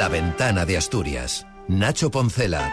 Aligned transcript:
La 0.00 0.08
ventana 0.08 0.64
de 0.64 0.78
Asturias. 0.78 1.46
Nacho 1.68 2.10
Poncela. 2.10 2.72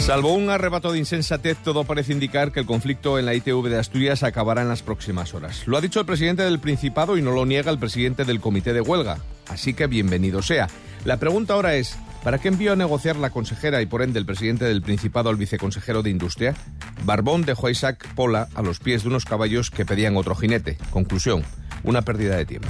Salvo 0.00 0.34
un 0.34 0.50
arrebato 0.50 0.90
de 0.90 0.98
insensatez, 0.98 1.56
todo 1.58 1.84
parece 1.84 2.12
indicar 2.12 2.50
que 2.50 2.58
el 2.58 2.66
conflicto 2.66 3.20
en 3.20 3.26
la 3.26 3.34
ITV 3.34 3.68
de 3.68 3.78
Asturias 3.78 4.24
acabará 4.24 4.62
en 4.62 4.68
las 4.68 4.82
próximas 4.82 5.34
horas. 5.34 5.68
Lo 5.68 5.76
ha 5.76 5.80
dicho 5.80 6.00
el 6.00 6.06
presidente 6.06 6.42
del 6.42 6.58
Principado 6.58 7.16
y 7.16 7.22
no 7.22 7.30
lo 7.30 7.46
niega 7.46 7.70
el 7.70 7.78
presidente 7.78 8.24
del 8.24 8.40
Comité 8.40 8.72
de 8.72 8.80
Huelga. 8.80 9.18
Así 9.48 9.72
que 9.72 9.86
bienvenido 9.86 10.42
sea. 10.42 10.66
La 11.04 11.18
pregunta 11.18 11.54
ahora 11.54 11.76
es, 11.76 11.96
¿para 12.24 12.38
qué 12.38 12.48
envió 12.48 12.72
a 12.72 12.76
negociar 12.76 13.14
la 13.14 13.30
consejera 13.30 13.82
y 13.82 13.86
por 13.86 14.02
ende 14.02 14.18
el 14.18 14.26
presidente 14.26 14.64
del 14.64 14.82
Principado 14.82 15.30
al 15.30 15.36
viceconsejero 15.36 16.02
de 16.02 16.10
Industria? 16.10 16.56
Barbón 17.04 17.42
dejó 17.42 17.68
a 17.68 17.70
Isaac 17.70 18.04
Pola 18.16 18.48
a 18.56 18.62
los 18.62 18.80
pies 18.80 19.04
de 19.04 19.10
unos 19.10 19.26
caballos 19.26 19.70
que 19.70 19.86
pedían 19.86 20.16
otro 20.16 20.34
jinete. 20.34 20.76
Conclusión, 20.90 21.44
una 21.84 22.02
pérdida 22.02 22.36
de 22.36 22.46
tiempo. 22.46 22.68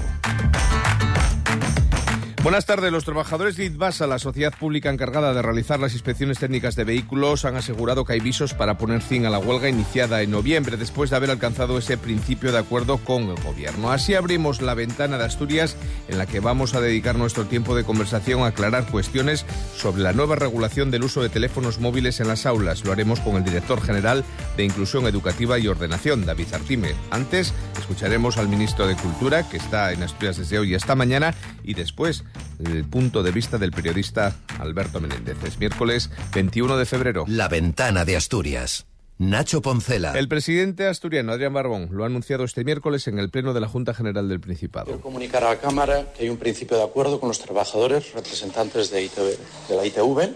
Buenas 2.42 2.66
tardes. 2.66 2.90
Los 2.90 3.04
trabajadores 3.04 3.54
de 3.54 3.66
IDVASA, 3.66 4.08
la 4.08 4.18
sociedad 4.18 4.52
pública 4.52 4.90
encargada 4.90 5.32
de 5.32 5.42
realizar 5.42 5.78
las 5.78 5.92
inspecciones 5.92 6.40
técnicas 6.40 6.74
de 6.74 6.82
vehículos, 6.82 7.44
han 7.44 7.54
asegurado 7.54 8.04
que 8.04 8.14
hay 8.14 8.20
visos 8.20 8.52
para 8.52 8.78
poner 8.78 9.00
fin 9.00 9.24
a 9.26 9.30
la 9.30 9.38
huelga 9.38 9.68
iniciada 9.68 10.22
en 10.22 10.32
noviembre, 10.32 10.76
después 10.76 11.10
de 11.10 11.16
haber 11.16 11.30
alcanzado 11.30 11.78
ese 11.78 11.96
principio 11.96 12.50
de 12.50 12.58
acuerdo 12.58 12.98
con 12.98 13.28
el 13.28 13.40
gobierno. 13.44 13.92
Así 13.92 14.16
abrimos 14.16 14.60
la 14.60 14.74
ventana 14.74 15.18
de 15.18 15.24
Asturias, 15.24 15.76
en 16.08 16.18
la 16.18 16.26
que 16.26 16.40
vamos 16.40 16.74
a 16.74 16.80
dedicar 16.80 17.14
nuestro 17.14 17.44
tiempo 17.44 17.76
de 17.76 17.84
conversación 17.84 18.42
a 18.42 18.46
aclarar 18.46 18.86
cuestiones 18.88 19.46
sobre 19.76 20.02
la 20.02 20.12
nueva 20.12 20.34
regulación 20.34 20.90
del 20.90 21.04
uso 21.04 21.22
de 21.22 21.28
teléfonos 21.28 21.78
móviles 21.78 22.18
en 22.18 22.26
las 22.26 22.44
aulas. 22.44 22.84
Lo 22.84 22.90
haremos 22.90 23.20
con 23.20 23.36
el 23.36 23.44
director 23.44 23.80
general 23.80 24.24
de 24.56 24.64
Inclusión 24.64 25.06
Educativa 25.06 25.60
y 25.60 25.68
Ordenación, 25.68 26.26
David 26.26 26.52
Artime. 26.54 26.92
Antes, 27.12 27.54
escucharemos 27.78 28.36
al 28.36 28.48
ministro 28.48 28.88
de 28.88 28.96
Cultura, 28.96 29.48
que 29.48 29.58
está 29.58 29.92
en 29.92 30.02
Asturias 30.02 30.38
desde 30.38 30.58
hoy 30.58 30.72
y 30.72 30.74
esta 30.74 30.96
mañana, 30.96 31.36
y 31.62 31.74
después 31.74 32.24
el 32.64 32.84
punto 32.84 33.22
de 33.22 33.32
vista 33.32 33.58
del 33.58 33.72
periodista 33.72 34.36
Alberto 34.58 35.00
Menéndez. 35.00 35.36
Es 35.44 35.58
miércoles 35.58 36.10
21 36.34 36.76
de 36.76 36.86
febrero. 36.86 37.24
La 37.26 37.48
ventana 37.48 38.04
de 38.04 38.16
Asturias. 38.16 38.86
Nacho 39.18 39.62
Poncela. 39.62 40.18
El 40.18 40.26
presidente 40.26 40.88
asturiano 40.88 41.32
Adrián 41.32 41.52
Barbón 41.52 41.88
lo 41.92 42.02
ha 42.02 42.06
anunciado 42.06 42.42
este 42.42 42.64
miércoles 42.64 43.06
en 43.06 43.20
el 43.20 43.30
Pleno 43.30 43.54
de 43.54 43.60
la 43.60 43.68
Junta 43.68 43.94
General 43.94 44.28
del 44.28 44.40
Principado. 44.40 44.86
Quiero 44.86 45.00
comunicar 45.00 45.44
a 45.44 45.50
la 45.50 45.60
Cámara 45.60 46.12
que 46.12 46.24
hay 46.24 46.28
un 46.28 46.38
principio 46.38 46.76
de 46.76 46.82
acuerdo 46.82 47.20
con 47.20 47.28
los 47.28 47.38
trabajadores 47.38 48.12
representantes 48.14 48.90
de, 48.90 49.04
ITV, 49.04 49.38
de 49.68 49.76
la 49.76 49.86
ITV, 49.86 50.34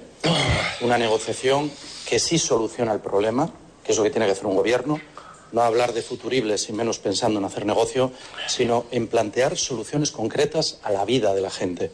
una 0.82 0.98
negociación 0.98 1.70
que 2.08 2.20
sí 2.20 2.38
soluciona 2.38 2.92
el 2.92 3.00
problema, 3.00 3.50
que 3.82 3.90
es 3.90 3.98
lo 3.98 4.04
que 4.04 4.10
tiene 4.10 4.26
que 4.26 4.32
hacer 4.32 4.46
un 4.46 4.54
gobierno, 4.54 5.00
no 5.52 5.62
hablar 5.62 5.92
de 5.92 6.02
futuribles 6.02 6.68
y 6.68 6.72
menos 6.72 6.98
pensando 6.98 7.38
en 7.38 7.44
hacer 7.44 7.66
negocio, 7.66 8.12
sino 8.48 8.86
en 8.90 9.06
plantear 9.06 9.56
soluciones 9.56 10.10
concretas 10.10 10.80
a 10.82 10.90
la 10.90 11.04
vida 11.04 11.34
de 11.34 11.40
la 11.40 11.50
gente. 11.50 11.92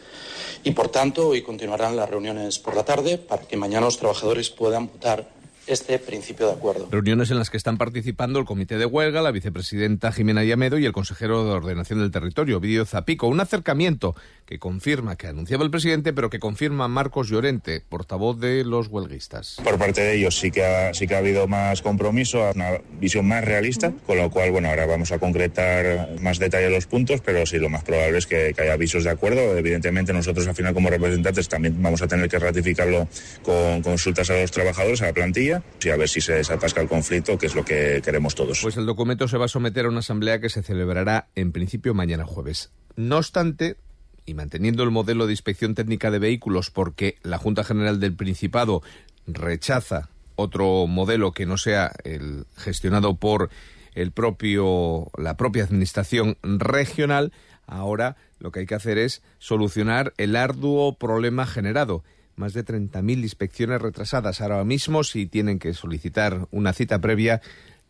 Y 0.64 0.72
por 0.72 0.89
tanto, 0.89 1.28
hoy 1.28 1.42
continuarán 1.42 1.97
las 1.97 2.09
reuniones 2.09 2.59
por 2.59 2.77
la 2.77 2.84
tarde 2.84 3.19
para 3.19 3.42
que 3.42 3.56
mañana 3.56 3.86
los 3.86 3.98
trabajadores 3.98 4.50
puedan 4.50 4.86
votar 4.86 5.28
este 5.67 5.98
principio 5.98 6.47
de 6.47 6.53
acuerdo. 6.53 6.89
Reuniones 6.91 7.31
en 7.31 7.39
las 7.39 7.50
que 7.50 7.56
están 7.56 7.78
participando 7.78 8.39
el 8.39 8.44
Comité 8.44 8.78
de 8.78 8.86
Huelga, 8.86 9.22
la 9.22 9.31
vicepresidenta 9.31 10.12
Jimena 10.12 10.42
Yamedo 10.44 10.78
y 10.78 10.87
el 10.87 10.92
consejero 10.92 11.44
de 11.44 11.53
Ordenación 11.53 12.00
del 12.00 12.11
Territorio, 12.11 12.59
Vidio 12.59 12.84
Zapico. 12.84 13.28
Un 13.28 13.41
acercamiento 13.41 14.16
que 14.53 14.58
confirma, 14.58 15.17
que 15.17 15.28
anunciaba 15.28 15.64
el 15.64 15.70
presidente, 15.70 16.12
pero 16.12 16.28
que 16.28 16.39
confirma 16.39 16.86
Marcos 16.86 17.31
Llorente, 17.31 17.83
portavoz 17.89 18.39
de 18.39 18.64
los 18.64 18.89
huelguistas. 18.89 19.56
Por 19.64 19.78
parte 19.78 20.03
de 20.03 20.17
ellos 20.17 20.39
sí 20.39 20.50
que 20.50 20.62
ha, 20.62 20.92
sí 20.92 21.06
que 21.06 21.14
ha 21.14 21.19
habido 21.19 21.48
más 21.48 21.81
compromiso, 21.81 22.50
una 22.55 22.72
visión 23.00 23.27
más 23.27 23.42
realista, 23.42 23.94
con 24.06 24.19
lo 24.19 24.31
cual, 24.31 24.50
bueno, 24.50 24.69
ahora 24.69 24.84
vamos 24.84 25.11
a 25.11 25.19
concretar 25.19 26.20
más 26.20 26.39
detalle 26.39 26.69
los 26.69 26.84
puntos, 26.84 27.22
pero 27.22 27.47
sí, 27.47 27.56
lo 27.56 27.70
más 27.70 27.83
probable 27.83 28.19
es 28.19 28.27
que, 28.27 28.53
que 28.55 28.61
haya 28.61 28.75
avisos 28.75 29.05
de 29.05 29.11
acuerdo. 29.11 29.56
Evidentemente, 29.56 30.12
nosotros 30.12 30.47
al 30.47 30.55
final 30.55 30.75
como 30.75 30.91
representantes 30.91 31.48
también 31.48 31.83
vamos 31.83 32.03
a 32.03 32.06
tener 32.06 32.28
que 32.28 32.39
ratificarlo 32.39 33.09
con 33.42 33.81
consultas 33.81 34.28
a 34.28 34.38
los 34.38 34.50
trabajadores, 34.50 35.00
a 35.00 35.06
la 35.06 35.15
plantilla 35.15 35.62
y 35.82 35.88
a 35.88 35.97
ver 35.97 36.10
si 36.10 36.21
se 36.21 36.34
desatasca 36.34 36.82
el 36.82 36.88
conflicto, 36.88 37.38
que 37.38 37.47
es 37.47 37.54
lo 37.54 37.65
que 37.65 38.03
queremos 38.04 38.34
todos. 38.34 38.60
Pues 38.60 38.77
el 38.77 38.84
documento 38.84 39.28
se 39.28 39.38
va 39.38 39.47
a 39.47 39.48
someter 39.48 39.87
a 39.87 39.88
una 39.88 40.00
asamblea 40.00 40.43
que 40.43 40.50
se 40.50 40.62
celebrará 40.62 41.28
en 41.37 41.53
principio 41.53 41.94
mañana 41.94 42.27
jueves. 42.27 42.71
No 42.97 43.16
obstante, 43.16 43.78
y 44.27 44.34
manteniendo 44.34 44.83
el 44.83 44.91
modelo 44.91 45.27
de 45.27 45.33
inspección 45.33 45.75
técnica 45.75 46.10
de 46.10 46.19
vehículos 46.19 46.71
porque 46.71 47.16
la 47.22 47.38
Junta 47.38 47.65
General 47.65 48.00
del 48.00 48.15
Principado 48.15 48.83
rechaza 49.27 50.09
otro 50.37 50.87
modelo 50.87 51.33
que 51.33 51.47
no 51.47 51.59
sea 51.59 51.93
el 52.05 52.47
gestionado 52.56 53.16
por 53.16 53.50
el 53.94 54.12
propio 54.12 55.10
la 55.19 55.37
propia 55.37 55.65
administración 55.65 56.38
regional, 56.43 57.33
ahora 57.66 58.16
lo 58.38 58.50
que 58.50 58.60
hay 58.60 58.66
que 58.66 58.75
hacer 58.75 58.99
es 58.99 59.22
solucionar 59.38 60.15
el 60.16 60.37
arduo 60.37 60.97
problema 60.97 61.47
generado 61.47 62.03
más 62.37 62.54
de 62.54 62.65
30.000 62.65 63.22
inspecciones 63.22 63.81
retrasadas. 63.81 64.41
Ahora 64.41 64.65
mismo, 64.65 65.04
si 65.04 65.27
tienen 65.27 65.59
que 65.59 65.75
solicitar 65.75 66.49
una 66.50 66.72
cita 66.72 66.99
previa, 66.99 67.43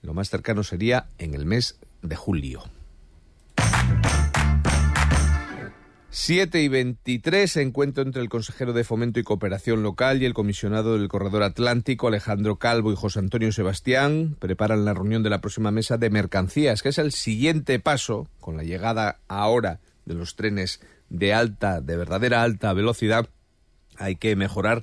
lo 0.03 0.15
más 0.15 0.31
cercano 0.31 0.65
sería 0.65 1.07
en 1.19 1.35
el 1.35 1.47
mes 1.47 1.79
de 2.03 2.17
julio. 2.17 2.65
7 6.15 6.61
y 6.61 6.69
23, 6.69 7.57
encuentro 7.57 8.03
entre 8.03 8.21
el 8.21 8.29
consejero 8.29 8.75
de 8.75 8.85
Fomento 8.85 9.19
y 9.19 9.23
Cooperación 9.23 9.83
Local 9.83 10.21
y 10.21 10.27
el 10.27 10.35
comisionado 10.35 10.93
del 10.93 11.09
Corredor 11.09 11.43
Atlántico, 11.43 12.07
Alejandro 12.07 12.57
Calvo 12.57 12.93
y 12.93 12.97
José 12.97 13.21
Antonio 13.21 13.51
Sebastián, 13.51 14.37
preparan 14.39 14.85
la 14.85 14.93
reunión 14.93 15.23
de 15.23 15.31
la 15.31 15.41
próxima 15.41 15.71
mesa 15.71 15.97
de 15.97 16.11
mercancías, 16.11 16.83
que 16.83 16.91
es 16.91 16.99
el 16.99 17.13
siguiente 17.13 17.81
paso, 17.81 18.29
con 18.41 18.59
la 18.59 18.63
llegada 18.63 19.21
ahora 19.27 19.81
de 20.05 20.13
los 20.13 20.37
trenes 20.37 20.83
de 21.09 21.33
alta, 21.33 21.81
de 21.81 21.97
verdadera 21.97 22.43
alta 22.43 22.75
velocidad, 22.75 23.31
hay 23.97 24.17
que 24.17 24.37
mejorar 24.37 24.83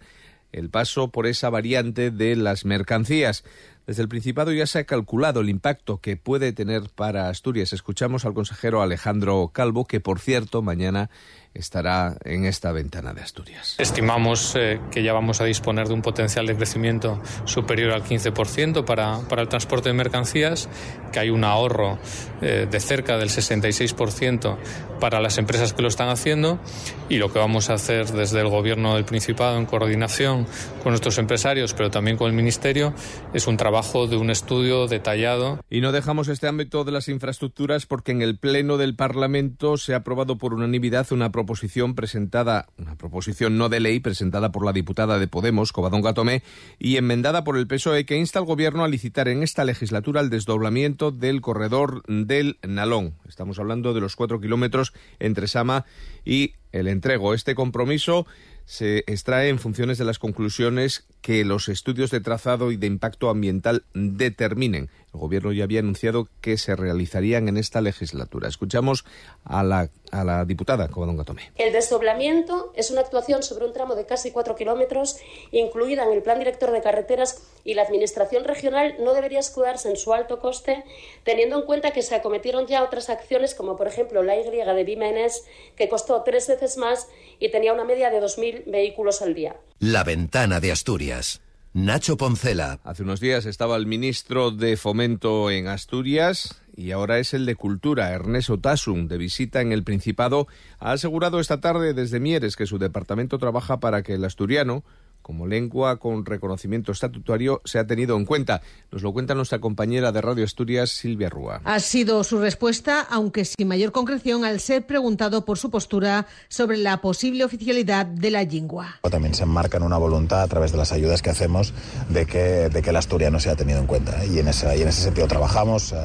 el 0.51 0.71
paso 0.71 1.11
por 1.11 1.27
esa 1.27 1.51
variante 1.51 2.09
de 2.09 2.35
las 2.37 2.65
mercancías. 2.65 3.43
Desde 3.89 4.03
el 4.03 4.07
Principado 4.07 4.53
ya 4.53 4.67
se 4.67 4.77
ha 4.77 4.83
calculado 4.83 5.39
el 5.39 5.49
impacto 5.49 5.97
que 5.97 6.15
puede 6.15 6.53
tener 6.53 6.91
para 6.93 7.27
Asturias. 7.27 7.73
Escuchamos 7.73 8.23
al 8.23 8.35
consejero 8.35 8.83
Alejandro 8.83 9.49
Calvo, 9.51 9.85
que 9.85 9.99
por 9.99 10.19
cierto 10.19 10.61
mañana 10.61 11.09
estará 11.59 12.17
en 12.23 12.45
esta 12.45 12.71
ventana 12.71 13.13
de 13.13 13.21
Asturias. 13.21 13.75
Estimamos 13.77 14.55
eh, 14.55 14.79
que 14.91 15.03
ya 15.03 15.13
vamos 15.13 15.41
a 15.41 15.45
disponer 15.45 15.87
de 15.87 15.93
un 15.93 16.01
potencial 16.01 16.47
de 16.47 16.55
crecimiento 16.55 17.21
superior 17.45 17.91
al 17.91 18.03
15% 18.03 18.85
para, 18.85 19.19
para 19.27 19.41
el 19.41 19.49
transporte 19.49 19.89
de 19.89 19.93
mercancías, 19.93 20.69
que 21.11 21.19
hay 21.19 21.29
un 21.29 21.43
ahorro 21.43 21.99
eh, 22.41 22.67
de 22.69 22.79
cerca 22.79 23.17
del 23.17 23.29
66% 23.29 24.57
para 24.99 25.21
las 25.21 25.37
empresas 25.37 25.73
que 25.73 25.81
lo 25.81 25.87
están 25.87 26.09
haciendo 26.09 26.59
y 27.07 27.17
lo 27.17 27.31
que 27.31 27.39
vamos 27.39 27.69
a 27.69 27.73
hacer 27.73 28.07
desde 28.07 28.41
el 28.41 28.49
Gobierno 28.49 28.95
del 28.95 29.05
Principado 29.05 29.57
en 29.57 29.65
coordinación 29.65 30.45
con 30.83 30.91
nuestros 30.91 31.17
empresarios, 31.17 31.73
pero 31.73 31.89
también 31.89 32.17
con 32.17 32.27
el 32.27 32.33
Ministerio, 32.33 32.93
es 33.33 33.47
un 33.47 33.57
trabajo 33.57 34.07
de 34.07 34.17
un 34.17 34.29
estudio 34.29 34.87
detallado. 34.87 35.59
Y 35.69 35.81
no 35.81 35.91
dejamos 35.91 36.27
este 36.27 36.47
ámbito 36.47 36.83
de 36.83 36.91
las 36.91 37.07
infraestructuras 37.07 37.85
porque 37.85 38.11
en 38.11 38.21
el 38.21 38.37
Pleno 38.37 38.77
del 38.77 38.95
Parlamento 38.95 39.77
se 39.77 39.93
ha 39.93 39.97
aprobado 39.97 40.37
por 40.37 40.53
unanimidad 40.53 41.11
una 41.11 41.31
proposición 41.49 41.95
presentada, 41.95 42.67
una 42.77 42.95
proposición 42.95 43.57
no 43.57 43.69
de 43.69 43.79
ley 43.79 43.99
presentada 43.99 44.51
por 44.51 44.63
la 44.63 44.71
diputada 44.71 45.17
de 45.17 45.27
Podemos, 45.27 45.71
Covadonga 45.71 46.13
Tomé, 46.13 46.43
y 46.77 46.97
enmendada 46.97 47.43
por 47.43 47.57
el 47.57 47.65
PSOE 47.65 48.05
que 48.05 48.17
insta 48.17 48.37
al 48.37 48.45
Gobierno 48.45 48.83
a 48.83 48.87
licitar 48.87 49.27
en 49.27 49.41
esta 49.41 49.65
legislatura 49.65 50.21
el 50.21 50.29
desdoblamiento 50.29 51.09
del 51.09 51.41
corredor 51.41 52.03
del 52.05 52.59
Nalón. 52.61 53.15
Estamos 53.27 53.57
hablando 53.57 53.95
de 53.95 53.99
los 53.99 54.15
cuatro 54.15 54.39
kilómetros 54.39 54.93
entre 55.17 55.47
Sama 55.47 55.85
y 56.23 56.53
el 56.71 56.87
entrego. 56.87 57.33
Este 57.33 57.55
compromiso 57.55 58.27
se 58.65 58.99
extrae 59.07 59.49
en 59.49 59.57
funciones 59.57 59.97
de 59.97 60.05
las 60.05 60.19
conclusiones 60.19 61.07
que 61.21 61.43
los 61.43 61.67
estudios 61.69 62.11
de 62.11 62.21
trazado 62.21 62.71
y 62.71 62.77
de 62.77 62.87
impacto 62.87 63.29
ambiental 63.29 63.83
determinen. 63.93 64.89
El 65.13 65.19
Gobierno 65.19 65.51
ya 65.51 65.63
había 65.63 65.79
anunciado 65.79 66.27
que 66.39 66.57
se 66.57 66.75
realizarían 66.75 67.47
en 67.47 67.57
esta 67.57 67.81
legislatura. 67.81 68.47
Escuchamos 68.47 69.05
a 69.43 69.63
la, 69.63 69.89
a 70.11 70.23
la 70.23 70.45
diputada 70.45 70.87
Covadonga 70.87 71.23
Tomé. 71.23 71.51
El 71.55 71.73
desdoblamiento 71.73 72.71
es 72.75 72.91
una 72.91 73.01
actuación 73.01 73.41
sobre 73.41 73.65
un 73.65 73.73
tramo 73.73 73.95
de 73.95 74.05
casi 74.05 74.31
cuatro 74.31 74.55
kilómetros, 74.55 75.17
incluida 75.51 76.03
en 76.03 76.13
el 76.13 76.21
Plan 76.21 76.37
Director 76.37 76.71
de 76.71 76.81
Carreteras, 76.81 77.41
y 77.63 77.73
la 77.73 77.81
Administración 77.81 78.43
regional 78.45 78.95
no 78.99 79.13
debería 79.13 79.39
escudarse 79.39 79.89
en 79.89 79.97
su 79.97 80.13
alto 80.13 80.39
coste, 80.39 80.83
teniendo 81.23 81.57
en 81.57 81.65
cuenta 81.65 81.91
que 81.91 82.03
se 82.03 82.15
acometieron 82.15 82.67
ya 82.67 82.83
otras 82.83 83.09
acciones, 83.09 83.55
como 83.55 83.75
por 83.75 83.87
ejemplo 83.87 84.21
la 84.21 84.37
Y 84.37 84.43
de 84.43 84.83
Bimenes, 84.83 85.43
que 85.75 85.89
costó 85.89 86.21
tres 86.23 86.47
veces 86.47 86.77
más 86.77 87.07
y 87.39 87.49
tenía 87.49 87.73
una 87.73 87.83
media 87.83 88.11
de 88.11 88.21
2.000 88.21 88.63
vehículos 88.67 89.21
al 89.21 89.33
día. 89.33 89.55
La 89.81 90.03
ventana 90.03 90.59
de 90.59 90.73
Asturias. 90.73 91.39
Nacho 91.71 92.17
Poncela. 92.17 92.81
Hace 92.83 93.03
unos 93.03 93.21
días 93.21 93.45
estaba 93.45 93.77
el 93.77 93.85
ministro 93.85 94.51
de 94.51 94.75
Fomento 94.75 95.49
en 95.49 95.69
Asturias 95.69 96.61
y 96.75 96.91
ahora 96.91 97.17
es 97.17 97.33
el 97.33 97.45
de 97.45 97.55
Cultura, 97.55 98.11
Ernesto 98.11 98.59
Tasum, 98.59 99.07
de 99.07 99.17
visita 99.17 99.61
en 99.61 99.71
el 99.71 99.85
Principado. 99.85 100.49
Ha 100.79 100.91
asegurado 100.91 101.39
esta 101.39 101.61
tarde 101.61 101.93
desde 101.93 102.19
Mieres 102.19 102.57
que 102.57 102.65
su 102.65 102.77
departamento 102.77 103.37
trabaja 103.37 103.79
para 103.79 104.03
que 104.03 104.15
el 104.15 104.25
asturiano 104.25 104.83
como 105.21 105.47
lengua 105.47 105.97
con 105.97 106.25
reconocimiento 106.25 106.91
estatutario 106.91 107.61
se 107.65 107.79
ha 107.79 107.85
tenido 107.85 108.17
en 108.17 108.25
cuenta. 108.25 108.61
Nos 108.91 109.03
lo 109.03 109.13
cuenta 109.13 109.35
nuestra 109.35 109.59
compañera 109.59 110.11
de 110.11 110.21
Radio 110.21 110.43
Asturias, 110.43 110.89
Silvia 110.89 111.29
Rúa. 111.29 111.61
Ha 111.63 111.79
sido 111.79 112.23
su 112.23 112.39
respuesta, 112.39 113.01
aunque 113.01 113.45
sin 113.45 113.67
mayor 113.67 113.91
concreción, 113.91 114.43
al 114.43 114.59
ser 114.59 114.85
preguntado 114.85 115.45
por 115.45 115.57
su 115.57 115.69
postura 115.69 116.25
sobre 116.47 116.77
la 116.77 117.01
posible 117.01 117.43
oficialidad 117.43 118.05
de 118.05 118.31
la 118.31 118.43
lengua. 118.43 118.99
También 119.09 119.33
se 119.33 119.43
enmarca 119.43 119.77
en 119.77 119.83
una 119.83 119.97
voluntad 119.97 120.41
a 120.41 120.47
través 120.47 120.71
de 120.71 120.77
las 120.77 120.91
ayudas 120.91 121.21
que 121.21 121.29
hacemos 121.29 121.73
de 122.09 122.25
que, 122.25 122.69
de 122.69 122.81
que 122.81 122.89
el 122.89 122.95
asturiano 122.95 123.39
sea 123.39 123.55
tenido 123.55 123.79
en 123.79 123.87
cuenta. 123.87 124.23
¿eh? 124.23 124.29
Y, 124.33 124.39
en 124.39 124.47
esa, 124.47 124.75
y 124.75 124.81
en 124.81 124.87
ese 124.87 125.01
sentido 125.01 125.27
trabajamos. 125.27 125.91
Eh, 125.91 125.97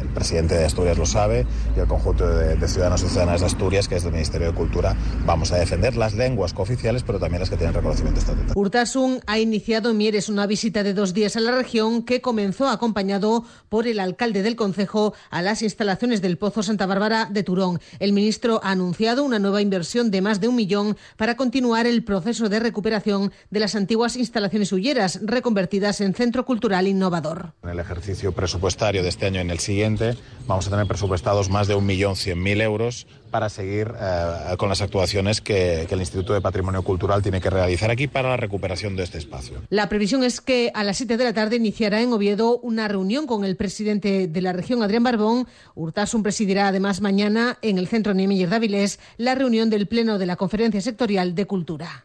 el 0.00 0.08
presidente 0.08 0.54
de 0.54 0.64
Asturias 0.64 0.96
lo 0.96 1.06
sabe 1.06 1.46
y 1.76 1.80
el 1.80 1.86
conjunto 1.86 2.26
de, 2.28 2.56
de 2.56 2.68
ciudadanos 2.68 3.02
y 3.02 3.08
ciudadanas 3.08 3.40
de 3.40 3.46
Asturias, 3.46 3.88
que 3.88 3.96
es 3.96 4.04
del 4.04 4.12
Ministerio 4.12 4.48
de 4.48 4.54
Cultura, 4.54 4.96
vamos 5.26 5.52
a 5.52 5.56
defender 5.56 5.96
las 5.96 6.14
lenguas 6.14 6.52
cooficiales, 6.52 7.02
pero 7.02 7.18
también 7.18 7.40
las 7.40 7.50
que 7.50 7.56
tienen 7.56 7.74
reconocimiento 7.74 8.20
estatutario. 8.20 8.43
Urtasun 8.54 9.20
ha 9.26 9.38
iniciado 9.38 9.90
en 9.90 9.96
Mieres 9.96 10.28
una 10.28 10.46
visita 10.46 10.82
de 10.82 10.94
dos 10.94 11.12
días 11.12 11.36
a 11.36 11.40
la 11.40 11.50
región 11.50 12.04
que 12.04 12.20
comenzó 12.20 12.68
acompañado 12.68 13.44
por 13.68 13.88
el 13.88 13.98
alcalde 13.98 14.42
del 14.42 14.54
concejo 14.54 15.14
a 15.30 15.42
las 15.42 15.62
instalaciones 15.62 16.22
del 16.22 16.38
Pozo 16.38 16.62
Santa 16.62 16.86
Bárbara 16.86 17.28
de 17.30 17.42
Turón. 17.42 17.80
El 17.98 18.12
ministro 18.12 18.60
ha 18.62 18.70
anunciado 18.70 19.24
una 19.24 19.38
nueva 19.38 19.60
inversión 19.60 20.10
de 20.10 20.20
más 20.20 20.40
de 20.40 20.48
un 20.48 20.56
millón 20.56 20.96
para 21.16 21.36
continuar 21.36 21.86
el 21.86 22.04
proceso 22.04 22.48
de 22.48 22.60
recuperación 22.60 23.32
de 23.50 23.60
las 23.60 23.74
antiguas 23.74 24.16
instalaciones 24.16 24.72
hulleras 24.72 25.20
reconvertidas 25.22 26.00
en 26.00 26.14
centro 26.14 26.44
cultural 26.44 26.86
innovador. 26.86 27.54
En 27.62 27.70
el 27.70 27.80
ejercicio 27.80 28.32
presupuestario 28.32 29.02
de 29.02 29.08
este 29.08 29.26
año 29.26 29.38
y 29.38 29.42
en 29.42 29.50
el 29.50 29.58
siguiente 29.58 30.16
vamos 30.46 30.66
a 30.68 30.70
tener 30.70 30.86
presupuestados 30.86 31.50
más 31.50 31.66
de 31.66 31.74
un 31.74 31.86
millón 31.86 32.14
cien 32.14 32.40
mil 32.40 32.60
euros 32.60 33.06
para 33.34 33.48
seguir 33.48 33.92
eh, 34.00 34.56
con 34.58 34.68
las 34.68 34.80
actuaciones 34.80 35.40
que, 35.40 35.88
el 35.90 35.98
Instituto 35.98 36.34
de 36.34 36.40
Patrimonio 36.40 36.82
Cultural 36.82 37.20
tiene 37.20 37.40
que 37.40 37.50
realizar 37.50 37.90
aquí 37.90 38.06
para 38.06 38.28
la 38.28 38.36
recuperación 38.36 38.94
de 38.94 39.02
este 39.02 39.18
espacio. 39.18 39.60
La 39.70 39.88
previsión 39.88 40.22
es 40.22 40.40
que 40.40 40.70
a 40.72 40.84
las 40.84 40.98
7 40.98 41.16
de 41.16 41.24
la 41.24 41.32
tarde 41.32 41.56
iniciará 41.56 42.00
en 42.00 42.12
Oviedo 42.12 42.58
una 42.58 42.86
reunión 42.86 43.26
con 43.26 43.44
el 43.44 43.56
presidente 43.56 44.28
de 44.28 44.40
la 44.40 44.52
región, 44.52 44.84
Adrián 44.84 45.02
Barbón. 45.02 45.48
Urtasun 45.74 46.22
presidirá 46.22 46.68
además 46.68 47.00
mañana 47.00 47.58
en 47.60 47.78
el 47.78 47.88
Centro 47.88 48.14
Niemeyer 48.14 48.48
de 48.48 48.54
Avilés 48.54 49.00
la 49.16 49.34
reunión 49.34 49.68
del 49.68 49.88
Pleno 49.88 50.18
de 50.18 50.26
la 50.26 50.36
Conferencia 50.36 50.80
Sectorial 50.80 51.34
de 51.34 51.46
Cultura. 51.46 52.04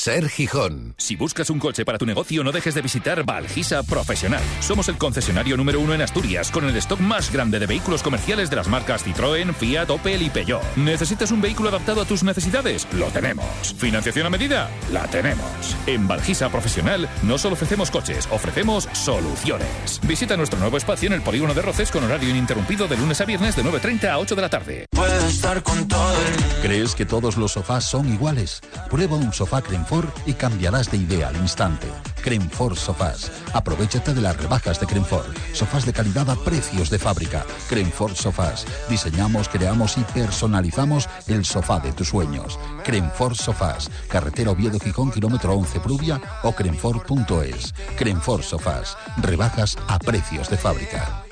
Ser 0.00 0.30
Gijón. 0.30 0.94
Si 0.96 1.14
buscas 1.14 1.50
un 1.50 1.58
coche 1.58 1.84
para 1.84 1.98
tu 1.98 2.06
negocio, 2.06 2.42
no 2.42 2.52
dejes 2.52 2.74
de 2.74 2.80
visitar 2.80 3.22
Valgisa 3.22 3.82
Profesional. 3.82 4.40
Somos 4.60 4.88
el 4.88 4.96
concesionario 4.96 5.58
número 5.58 5.78
uno 5.78 5.92
en 5.92 6.00
Asturias, 6.00 6.50
con 6.50 6.64
el 6.64 6.74
stock 6.78 7.00
más 7.00 7.30
grande 7.30 7.58
de 7.58 7.66
vehículos 7.66 8.02
comerciales 8.02 8.48
de 8.48 8.56
las 8.56 8.66
marcas 8.66 9.06
Citroën, 9.06 9.52
Fiat, 9.52 9.90
Opel 9.90 10.22
y 10.22 10.30
Peugeot. 10.30 10.62
¿Necesitas 10.76 11.32
un 11.32 11.42
vehículo 11.42 11.68
adaptado 11.68 12.00
a 12.00 12.06
tus 12.06 12.22
necesidades? 12.22 12.88
Lo 12.94 13.08
tenemos. 13.08 13.44
¿Financiación 13.76 14.24
a 14.24 14.30
medida? 14.30 14.70
La 14.90 15.06
tenemos. 15.08 15.76
En 15.86 16.08
Valgisa 16.08 16.48
Profesional 16.48 17.06
no 17.22 17.36
solo 17.36 17.52
ofrecemos 17.52 17.90
coches, 17.90 18.26
ofrecemos 18.30 18.88
soluciones. 18.94 20.00
Visita 20.08 20.34
nuestro 20.34 20.58
nuevo 20.58 20.78
espacio 20.78 21.08
en 21.08 21.12
el 21.12 21.20
Polígono 21.20 21.52
de 21.52 21.60
Roces 21.60 21.90
con 21.90 22.04
horario 22.04 22.30
ininterrumpido 22.30 22.88
de 22.88 22.96
lunes 22.96 23.20
a 23.20 23.26
viernes 23.26 23.54
de 23.54 23.64
9.30 23.64 24.08
a 24.08 24.18
8 24.18 24.34
de 24.34 24.40
la 24.40 24.48
tarde. 24.48 24.86
Estar 25.30 25.62
con 25.62 25.86
todo 25.86 26.12
el... 26.12 26.62
¿Crees 26.62 26.94
que 26.94 27.06
todos 27.06 27.36
los 27.36 27.52
sofás 27.52 27.84
son 27.84 28.12
iguales? 28.12 28.60
Prueba 28.90 29.16
un 29.16 29.32
sofá 29.32 29.62
Crenfor 29.62 30.12
y 30.26 30.34
cambiarás 30.34 30.90
de 30.90 30.98
idea 30.98 31.28
al 31.28 31.36
instante. 31.36 31.86
Crenfor 32.22 32.76
Sofás. 32.76 33.30
Aprovechate 33.54 34.12
de 34.12 34.20
las 34.20 34.36
rebajas 34.36 34.78
de 34.78 34.86
Crenfor. 34.86 35.24
Sofás 35.52 35.86
de 35.86 35.92
calidad 35.92 36.28
a 36.28 36.36
precios 36.36 36.90
de 36.90 36.98
fábrica. 36.98 37.46
Crenfor 37.68 38.14
Sofás. 38.14 38.66
Diseñamos, 38.88 39.48
creamos 39.48 39.96
y 39.96 40.02
personalizamos 40.02 41.08
el 41.28 41.44
sofá 41.44 41.80
de 41.80 41.92
tus 41.92 42.08
sueños. 42.08 42.58
Crenfor 42.84 43.36
Sofás. 43.36 43.88
Carretera 44.08 44.50
Oviedo 44.50 44.78
Gijón, 44.78 45.10
kilómetro 45.10 45.54
11 45.54 45.80
Pruvia 45.80 46.20
o 46.42 46.52
crenfor.es. 46.52 47.72
Crenfor 47.96 48.42
Sofás. 48.42 48.98
Rebajas 49.18 49.78
a 49.88 49.98
precios 49.98 50.50
de 50.50 50.56
fábrica. 50.56 51.24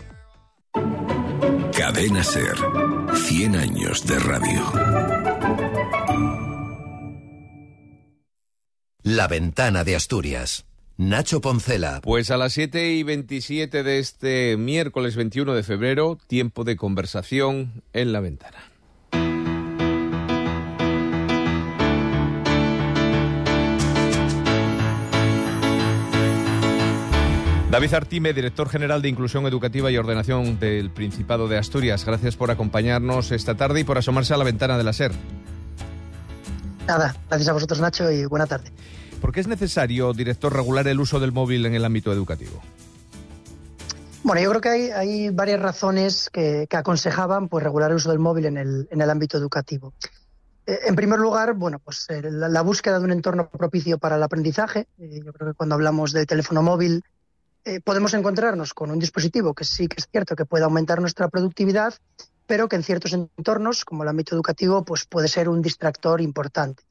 Cadena 1.76 2.24
Ser. 2.24 2.56
100 3.28 3.56
años 3.56 4.06
de 4.06 4.18
radio. 4.20 4.72
La 9.02 9.28
ventana 9.28 9.84
de 9.84 9.96
Asturias. 9.96 10.64
Nacho 10.96 11.42
Poncela. 11.42 12.00
Pues 12.02 12.30
a 12.30 12.38
las 12.38 12.54
7 12.54 12.92
y 12.92 13.02
27 13.02 13.82
de 13.82 13.98
este 13.98 14.56
miércoles 14.56 15.14
21 15.14 15.52
de 15.52 15.62
febrero, 15.62 16.18
tiempo 16.26 16.64
de 16.64 16.76
conversación 16.76 17.82
en 17.92 18.14
la 18.14 18.20
ventana. 18.20 18.67
David 27.70 27.92
Artime, 27.92 28.32
director 28.32 28.70
general 28.70 29.02
de 29.02 29.10
Inclusión 29.10 29.46
Educativa 29.46 29.90
y 29.90 29.98
Ordenación 29.98 30.58
del 30.58 30.90
Principado 30.90 31.48
de 31.48 31.58
Asturias, 31.58 32.02
gracias 32.06 32.34
por 32.34 32.50
acompañarnos 32.50 33.30
esta 33.30 33.56
tarde 33.56 33.80
y 33.80 33.84
por 33.84 33.98
asomarse 33.98 34.32
a 34.32 34.38
la 34.38 34.44
ventana 34.44 34.78
de 34.78 34.84
la 34.84 34.94
SER. 34.94 35.12
Nada, 36.86 37.14
gracias 37.28 37.46
a 37.50 37.52
vosotros 37.52 37.78
Nacho 37.80 38.10
y 38.10 38.24
buena 38.24 38.46
tarde. 38.46 38.72
¿Por 39.20 39.32
qué 39.32 39.40
es 39.40 39.48
necesario, 39.48 40.14
director, 40.14 40.50
regular 40.50 40.88
el 40.88 40.98
uso 40.98 41.20
del 41.20 41.30
móvil 41.30 41.66
en 41.66 41.74
el 41.74 41.84
ámbito 41.84 42.10
educativo? 42.10 42.62
Bueno, 44.22 44.40
yo 44.40 44.48
creo 44.48 44.60
que 44.62 44.68
hay, 44.70 44.90
hay 44.90 45.28
varias 45.28 45.60
razones 45.60 46.30
que, 46.32 46.66
que, 46.70 46.76
aconsejaban 46.78 47.48
pues, 47.48 47.62
regular 47.62 47.90
el 47.90 47.98
uso 47.98 48.08
del 48.08 48.18
móvil 48.18 48.46
en 48.46 48.56
el, 48.56 48.88
en 48.90 49.02
el 49.02 49.10
ámbito 49.10 49.36
educativo. 49.36 49.92
Eh, 50.66 50.78
en 50.86 50.96
primer 50.96 51.18
lugar, 51.18 51.52
bueno, 51.52 51.78
pues 51.80 52.06
eh, 52.08 52.22
la, 52.22 52.48
la, 52.48 52.62
búsqueda 52.62 52.98
de 52.98 53.04
un 53.04 53.12
entorno 53.12 53.50
propicio 53.50 53.98
para 53.98 54.16
el 54.16 54.22
aprendizaje. 54.22 54.86
Eh, 54.98 55.20
yo 55.22 55.34
creo 55.34 55.48
que 55.48 55.54
cuando 55.54 55.74
hablamos 55.74 56.12
de 56.12 56.24
teléfono 56.24 56.62
móvil 56.62 57.04
eh, 57.64 57.80
podemos 57.80 58.14
encontrarnos 58.14 58.74
con 58.74 58.90
un 58.90 58.98
dispositivo 58.98 59.54
que 59.54 59.64
sí 59.64 59.88
que 59.88 59.96
es 59.98 60.08
cierto 60.10 60.36
que 60.36 60.44
puede 60.44 60.64
aumentar 60.64 61.00
nuestra 61.00 61.28
productividad, 61.28 61.94
pero 62.46 62.68
que 62.68 62.76
en 62.76 62.82
ciertos 62.82 63.12
entornos, 63.12 63.84
como 63.84 64.02
el 64.02 64.08
ámbito 64.08 64.34
educativo, 64.34 64.84
pues 64.84 65.04
puede 65.04 65.28
ser 65.28 65.48
un 65.48 65.60
distractor 65.60 66.20
importante. 66.20 66.82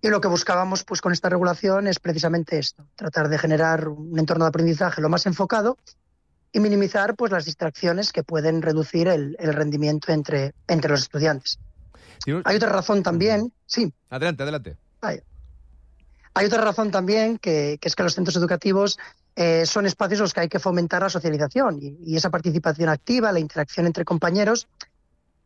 Y 0.00 0.08
lo 0.08 0.20
que 0.20 0.28
buscábamos 0.28 0.84
pues, 0.84 1.00
con 1.00 1.12
esta 1.12 1.28
regulación 1.28 1.86
es 1.86 1.98
precisamente 1.98 2.58
esto, 2.58 2.86
tratar 2.94 3.28
de 3.28 3.38
generar 3.38 3.88
un 3.88 4.18
entorno 4.18 4.44
de 4.44 4.50
aprendizaje 4.50 5.00
lo 5.00 5.08
más 5.08 5.26
enfocado 5.26 5.78
y 6.52 6.60
minimizar 6.60 7.16
pues, 7.16 7.32
las 7.32 7.44
distracciones 7.44 8.12
que 8.12 8.22
pueden 8.22 8.62
reducir 8.62 9.08
el, 9.08 9.36
el 9.38 9.52
rendimiento 9.54 10.12
entre, 10.12 10.54
entre 10.68 10.90
los 10.90 11.00
estudiantes. 11.00 11.58
Hay 12.44 12.56
otra 12.56 12.70
razón 12.70 13.02
también, 13.02 13.52
sí. 13.66 13.92
Adelante, 14.08 14.42
adelante. 14.42 14.76
Hay, 15.00 15.20
hay 16.34 16.46
otra 16.46 16.62
razón 16.62 16.90
también, 16.90 17.38
que, 17.38 17.78
que, 17.80 17.88
es 17.88 17.96
que 17.96 18.02
los 18.02 18.14
centros 18.14 18.36
educativos 18.36 18.98
eh, 19.36 19.66
son 19.66 19.86
espacios 19.86 20.20
en 20.20 20.24
los 20.24 20.34
que 20.34 20.40
hay 20.40 20.48
que 20.48 20.58
fomentar 20.58 21.02
la 21.02 21.10
socialización 21.10 21.78
y, 21.80 22.16
esa 22.16 22.30
participación 22.30 22.88
activa, 22.88 23.32
la 23.32 23.40
interacción 23.40 23.86
entre 23.86 24.04
compañeros, 24.04 24.68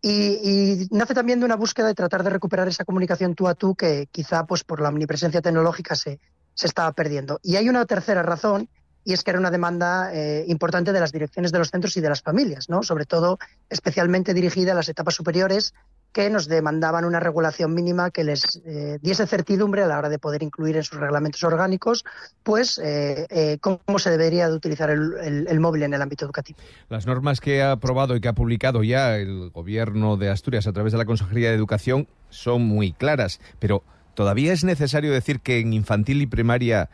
y, 0.00 0.10
y, 0.10 0.88
nace 0.90 1.14
también 1.14 1.40
de 1.40 1.46
una 1.46 1.56
búsqueda 1.56 1.88
de 1.88 1.94
tratar 1.94 2.22
de 2.22 2.30
recuperar 2.30 2.68
esa 2.68 2.84
comunicación 2.84 3.34
tú 3.34 3.48
a 3.48 3.54
tú 3.54 3.74
que 3.74 4.06
quizá 4.12 4.46
pues 4.46 4.62
por 4.62 4.80
la 4.80 4.90
omnipresencia 4.90 5.42
tecnológica 5.42 5.96
se, 5.96 6.20
se 6.54 6.66
estaba 6.66 6.90
perdiendo. 6.92 7.38
Y 7.42 7.54
hay 7.54 7.68
una 7.68 7.86
tercera 7.86 8.22
razón, 8.22 8.68
y 9.04 9.12
es 9.12 9.22
que 9.22 9.30
era 9.30 9.38
una 9.38 9.50
demanda 9.50 10.12
eh, 10.12 10.44
importante 10.48 10.92
de 10.92 11.00
las 11.00 11.12
direcciones 11.12 11.52
de 11.52 11.58
los 11.58 11.70
centros 11.70 11.96
y 11.96 12.00
de 12.00 12.08
las 12.08 12.20
familias, 12.20 12.68
¿no? 12.68 12.82
sobre 12.82 13.06
todo 13.06 13.38
especialmente 13.70 14.34
dirigida 14.34 14.72
a 14.72 14.74
las 14.74 14.88
etapas 14.88 15.14
superiores 15.14 15.72
que 16.12 16.30
nos 16.30 16.48
demandaban 16.48 17.04
una 17.04 17.20
regulación 17.20 17.74
mínima 17.74 18.10
que 18.10 18.24
les 18.24 18.60
eh, 18.64 18.98
diese 19.02 19.26
certidumbre 19.26 19.82
a 19.82 19.86
la 19.86 19.98
hora 19.98 20.08
de 20.08 20.18
poder 20.18 20.42
incluir 20.42 20.76
en 20.76 20.82
sus 20.82 20.98
reglamentos 20.98 21.42
orgánicos, 21.44 22.04
pues, 22.42 22.78
eh, 22.78 23.26
eh, 23.30 23.58
cómo 23.60 23.98
se 23.98 24.10
debería 24.10 24.48
de 24.48 24.54
utilizar 24.54 24.90
el, 24.90 25.12
el, 25.22 25.46
el, 25.48 25.60
móvil 25.60 25.82
en 25.82 25.94
el 25.94 26.02
ámbito 26.02 26.24
educativo. 26.24 26.58
Las 26.88 27.06
normas 27.06 27.40
que 27.40 27.62
ha 27.62 27.72
aprobado 27.72 28.16
y 28.16 28.20
que 28.20 28.28
ha 28.28 28.32
publicado 28.32 28.82
ya 28.82 29.16
el 29.16 29.50
Gobierno 29.50 30.16
de 30.16 30.30
Asturias 30.30 30.66
a 30.66 30.72
través 30.72 30.92
de 30.92 30.98
la 30.98 31.04
Consejería 31.04 31.50
de 31.50 31.56
Educación 31.56 32.08
son 32.30 32.62
muy 32.62 32.92
claras, 32.92 33.40
pero 33.58 33.82
¿todavía 34.14 34.52
es 34.52 34.64
necesario 34.64 35.12
decir 35.12 35.40
que 35.40 35.60
en 35.60 35.72
infantil 35.72 36.22
y 36.22 36.26
primaria 36.26 36.90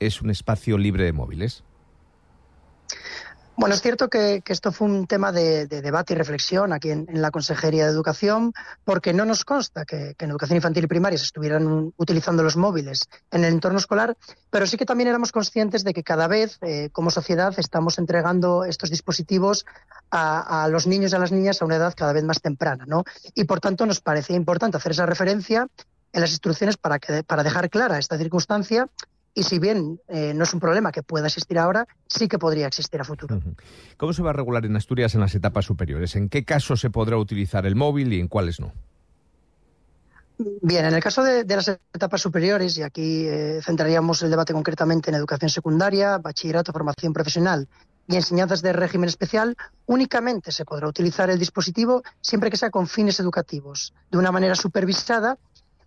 es 0.00 0.22
un 0.22 0.30
espacio 0.30 0.78
libre 0.78 1.04
de 1.04 1.12
móviles? 1.12 1.64
Bueno, 3.56 3.76
es 3.76 3.82
cierto 3.82 4.08
que, 4.08 4.42
esto 4.44 4.72
fue 4.72 4.88
un 4.88 5.06
tema 5.06 5.30
de, 5.30 5.66
de 5.66 5.80
debate 5.80 6.14
y 6.14 6.16
reflexión 6.16 6.72
aquí 6.72 6.90
en, 6.90 7.06
la 7.12 7.30
Consejería 7.30 7.84
de 7.84 7.92
Educación, 7.92 8.52
porque 8.84 9.12
no 9.12 9.24
nos 9.24 9.44
consta 9.44 9.84
que, 9.84 10.14
que, 10.18 10.24
en 10.24 10.32
educación 10.32 10.56
infantil 10.56 10.84
y 10.84 10.86
primaria 10.88 11.18
se 11.18 11.26
estuvieran 11.26 11.92
utilizando 11.96 12.42
los 12.42 12.56
móviles 12.56 13.08
en 13.30 13.44
el 13.44 13.52
entorno 13.52 13.78
escolar, 13.78 14.16
pero 14.50 14.66
sí 14.66 14.76
que 14.76 14.84
también 14.84 15.08
éramos 15.08 15.30
conscientes 15.30 15.84
de 15.84 15.94
que 15.94 16.02
cada 16.02 16.26
vez, 16.26 16.58
eh, 16.62 16.88
como 16.90 17.10
sociedad, 17.10 17.54
estamos 17.56 17.98
entregando 17.98 18.64
estos 18.64 18.90
dispositivos 18.90 19.64
a, 20.10 20.64
a, 20.64 20.68
los 20.68 20.88
niños 20.88 21.12
y 21.12 21.16
a 21.16 21.20
las 21.20 21.30
niñas 21.30 21.62
a 21.62 21.64
una 21.64 21.76
edad 21.76 21.94
cada 21.96 22.12
vez 22.12 22.24
más 22.24 22.40
temprana, 22.40 22.84
¿no? 22.88 23.04
Y 23.34 23.44
por 23.44 23.60
tanto 23.60 23.86
nos 23.86 24.00
parecía 24.00 24.34
importante 24.34 24.78
hacer 24.78 24.92
esa 24.92 25.06
referencia 25.06 25.68
en 26.14 26.20
las 26.20 26.30
instrucciones 26.30 26.76
para, 26.76 26.98
que, 26.98 27.22
para 27.24 27.42
dejar 27.42 27.68
clara 27.68 27.98
esta 27.98 28.16
circunstancia 28.16 28.88
y 29.34 29.42
si 29.42 29.58
bien 29.58 30.00
eh, 30.08 30.32
no 30.34 30.44
es 30.44 30.54
un 30.54 30.60
problema 30.60 30.92
que 30.92 31.02
pueda 31.02 31.26
existir 31.26 31.58
ahora, 31.58 31.86
sí 32.06 32.28
que 32.28 32.38
podría 32.38 32.66
existir 32.66 33.00
a 33.00 33.04
futuro. 33.04 33.40
¿Cómo 33.96 34.12
se 34.12 34.22
va 34.22 34.30
a 34.30 34.32
regular 34.32 34.64
en 34.64 34.76
Asturias 34.76 35.14
en 35.14 35.20
las 35.20 35.34
etapas 35.34 35.64
superiores? 35.64 36.14
¿En 36.14 36.28
qué 36.28 36.44
casos 36.44 36.80
se 36.80 36.90
podrá 36.90 37.18
utilizar 37.18 37.66
el 37.66 37.74
móvil 37.74 38.12
y 38.12 38.20
en 38.20 38.28
cuáles 38.28 38.60
no? 38.60 38.72
Bien, 40.36 40.84
en 40.84 40.94
el 40.94 41.02
caso 41.02 41.22
de, 41.22 41.44
las 41.44 41.68
etapas 41.68 42.20
superiores, 42.20 42.76
y 42.76 42.82
aquí 42.82 43.26
eh, 43.26 43.60
centraríamos 43.62 44.22
el 44.22 44.30
debate 44.30 44.52
concretamente 44.52 45.10
en 45.10 45.16
educación 45.16 45.48
secundaria, 45.48 46.18
bachillerato, 46.18 46.72
formación 46.72 47.12
profesional 47.12 47.68
y 48.08 48.16
enseñanzas 48.16 48.60
de 48.60 48.72
régimen 48.72 49.08
especial, 49.08 49.56
únicamente 49.86 50.52
se 50.52 50.64
podrá 50.64 50.88
utilizar 50.88 51.30
el 51.30 51.38
dispositivo 51.38 52.02
siempre 52.20 52.50
que 52.50 52.56
sea 52.56 52.70
con 52.70 52.86
fines 52.86 53.18
educativos, 53.20 53.94
de 54.10 54.18
una 54.18 54.32
manera 54.32 54.54
supervisada 54.56 55.38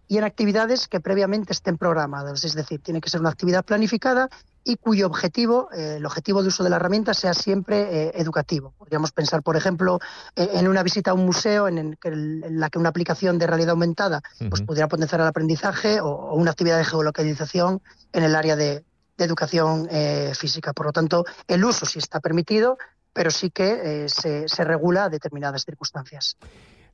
y 0.08 0.18
en 0.18 0.24
actividades 0.24 0.88
que 0.88 1.00
previamente 1.00 1.54
estén 1.54 1.78
programadas. 1.78 2.44
Es 2.44 2.54
decir, 2.54 2.82
tiene 2.82 3.02
que 3.02 3.10
ser 3.10 3.20
una 3.20 3.30
actividad 3.30 3.66
planificada 3.66 4.30
y 4.68 4.76
cuyo 4.76 5.08
objetivo, 5.08 5.70
eh, 5.72 5.96
el 5.98 6.06
objetivo 6.06 6.42
de 6.42 6.50
uso 6.50 6.62
de 6.64 6.70
la 6.70 6.76
herramienta, 6.76 7.14
sea 7.14 7.34
siempre 7.34 8.08
eh, 8.08 8.12
educativo. 8.16 8.74
Podríamos 8.78 9.14
pensar, 9.14 9.42
por 9.42 9.56
ejemplo, 9.56 10.00
eh, 10.36 10.50
en 10.54 10.68
una 10.68 10.84
visita 10.84 11.12
a 11.12 11.14
un 11.14 11.26
museo 11.26 11.70
en, 11.70 11.98
la 12.04 12.70
que 12.70 12.78
una 12.78 12.90
aplicación 12.90 13.38
de 13.38 13.48
realidad 13.48 13.72
aumentada 13.72 14.22
pues, 14.50 14.62
pudiera 14.64 14.90
potenciar 14.90 15.22
el 15.22 15.28
aprendizaje 15.28 16.02
o, 16.02 16.34
una 16.34 16.52
actividad 16.52 16.78
de 16.78 16.84
geolocalización 16.84 17.82
en 18.12 18.24
el 18.24 18.36
área 18.36 18.56
de, 18.56 18.84
educación 19.20 19.90
física. 20.36 20.74
Por 20.74 20.86
lo 20.86 20.92
tanto, 20.92 21.26
el 21.48 21.66
uso 21.66 21.88
sí 21.88 21.98
está 21.98 22.20
permitido, 22.20 22.78
pero 23.14 23.32
sí 23.32 23.50
que 23.50 24.08
se, 24.08 24.48
se 24.48 24.64
regula 24.64 25.06
a 25.06 25.10
determinadas 25.10 25.66
circunstancias. 25.66 26.38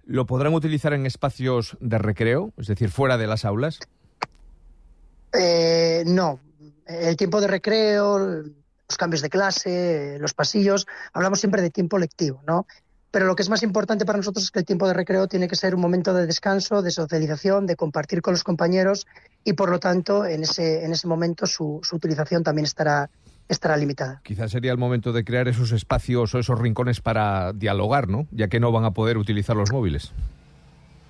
¿Lo 0.05 0.25
podrán 0.25 0.53
utilizar 0.53 0.93
en 0.93 1.05
espacios 1.05 1.77
de 1.79 1.97
recreo, 1.97 2.51
es 2.57 2.67
decir, 2.67 2.89
fuera 2.89 3.17
de 3.17 3.27
las 3.27 3.45
aulas? 3.45 3.79
Eh, 5.33 6.03
no. 6.05 6.39
El 6.85 7.15
tiempo 7.15 7.39
de 7.39 7.47
recreo, 7.47 8.19
los 8.19 8.97
cambios 8.97 9.21
de 9.21 9.29
clase, 9.29 10.17
los 10.19 10.33
pasillos, 10.33 10.85
hablamos 11.13 11.39
siempre 11.39 11.61
de 11.61 11.69
tiempo 11.69 11.97
lectivo, 11.97 12.41
¿no? 12.45 12.67
Pero 13.11 13.27
lo 13.27 13.35
que 13.35 13.43
es 13.43 13.49
más 13.49 13.63
importante 13.63 14.05
para 14.05 14.17
nosotros 14.17 14.43
es 14.43 14.51
que 14.51 14.59
el 14.59 14.65
tiempo 14.65 14.87
de 14.87 14.93
recreo 14.93 15.27
tiene 15.27 15.47
que 15.47 15.55
ser 15.55 15.75
un 15.75 15.81
momento 15.81 16.13
de 16.13 16.25
descanso, 16.25 16.81
de 16.81 16.91
socialización, 16.91 17.67
de 17.67 17.75
compartir 17.75 18.21
con 18.21 18.33
los 18.33 18.43
compañeros 18.43 19.05
y, 19.43 19.53
por 19.53 19.69
lo 19.69 19.79
tanto, 19.79 20.25
en 20.25 20.43
ese, 20.43 20.83
en 20.83 20.91
ese 20.91 21.07
momento 21.07 21.45
su, 21.45 21.79
su 21.83 21.95
utilización 21.95 22.43
también 22.43 22.65
estará, 22.65 23.09
estará 23.49 23.77
limitada. 23.77 24.21
Quizás 24.23 24.51
sería 24.51 24.71
el 24.71 24.77
momento 24.77 25.13
de 25.13 25.23
crear 25.23 25.47
esos 25.47 25.71
espacios 25.71 26.33
o 26.33 26.39
esos 26.39 26.59
rincones 26.59 27.01
para 27.01 27.53
dialogar, 27.53 28.07
¿no? 28.07 28.27
Ya 28.31 28.47
que 28.47 28.59
no 28.59 28.71
van 28.71 28.85
a 28.85 28.91
poder 28.91 29.17
utilizar 29.17 29.55
los 29.55 29.71
móviles. 29.71 30.13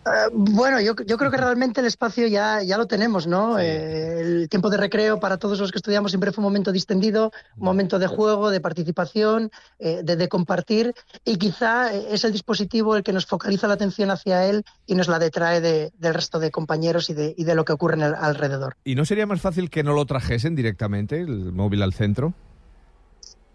Eh, 0.05 0.29
bueno, 0.31 0.81
yo, 0.81 0.95
creo 0.95 1.31
que 1.31 1.38
realmente 1.38 1.79
el 1.79 1.88
espacio 1.88 2.27
ya, 2.27 2.62
ya 2.62 2.77
lo 2.77 2.88
tenemos, 2.88 3.27
¿no? 3.27 3.57
Eh, 3.60 4.22
el 4.22 4.50
tiempo 4.50 4.69
de 4.69 4.77
recreo 4.77 5.19
para 5.19 5.38
todos 5.38 5.60
los 5.60 5.72
que 5.72 5.77
estudiamos 5.77 6.12
siempre 6.12 6.31
fue 6.31 6.41
un 6.41 6.50
momento 6.50 6.72
distendido, 6.72 7.31
un 7.57 7.65
momento 7.65 8.00
de 8.00 8.07
juego, 8.07 8.50
de 8.50 8.60
participación, 8.60 9.51
eh, 9.79 10.01
de, 10.03 10.27
compartir, 10.27 10.93
y 11.25 11.38
quizá 11.38 11.93
es 11.93 12.24
el 12.24 12.31
dispositivo 12.31 12.95
el 12.95 13.03
que 13.03 13.13
nos 13.13 13.25
focaliza 13.25 13.67
la 13.67 13.74
atención 13.75 14.10
hacia 14.10 14.45
él 14.45 14.63
y 14.86 14.95
nos 14.95 15.07
la 15.07 15.19
detrae 15.19 15.62
del 15.62 16.13
resto 16.13 16.39
de 16.39 16.50
compañeros 16.50 17.10
y 17.10 17.13
de, 17.13 17.36
y 17.38 17.43
de 17.43 17.55
lo 17.55 17.65
que 17.65 17.74
ocurre 17.74 17.95
en 17.95 18.03
el, 18.03 18.15
alrededor. 18.15 18.75
¿Y 18.83 18.95
no 18.95 19.05
sería 19.05 19.25
más 19.25 19.41
fácil 19.41 19.69
que 19.69 19.83
no 19.83 19.93
lo 19.93 20.05
trajesen 20.05 20.55
directamente, 20.55 21.19
el 21.19 21.51
móvil 21.51 21.81
al 21.83 21.93
centro? 21.93 22.33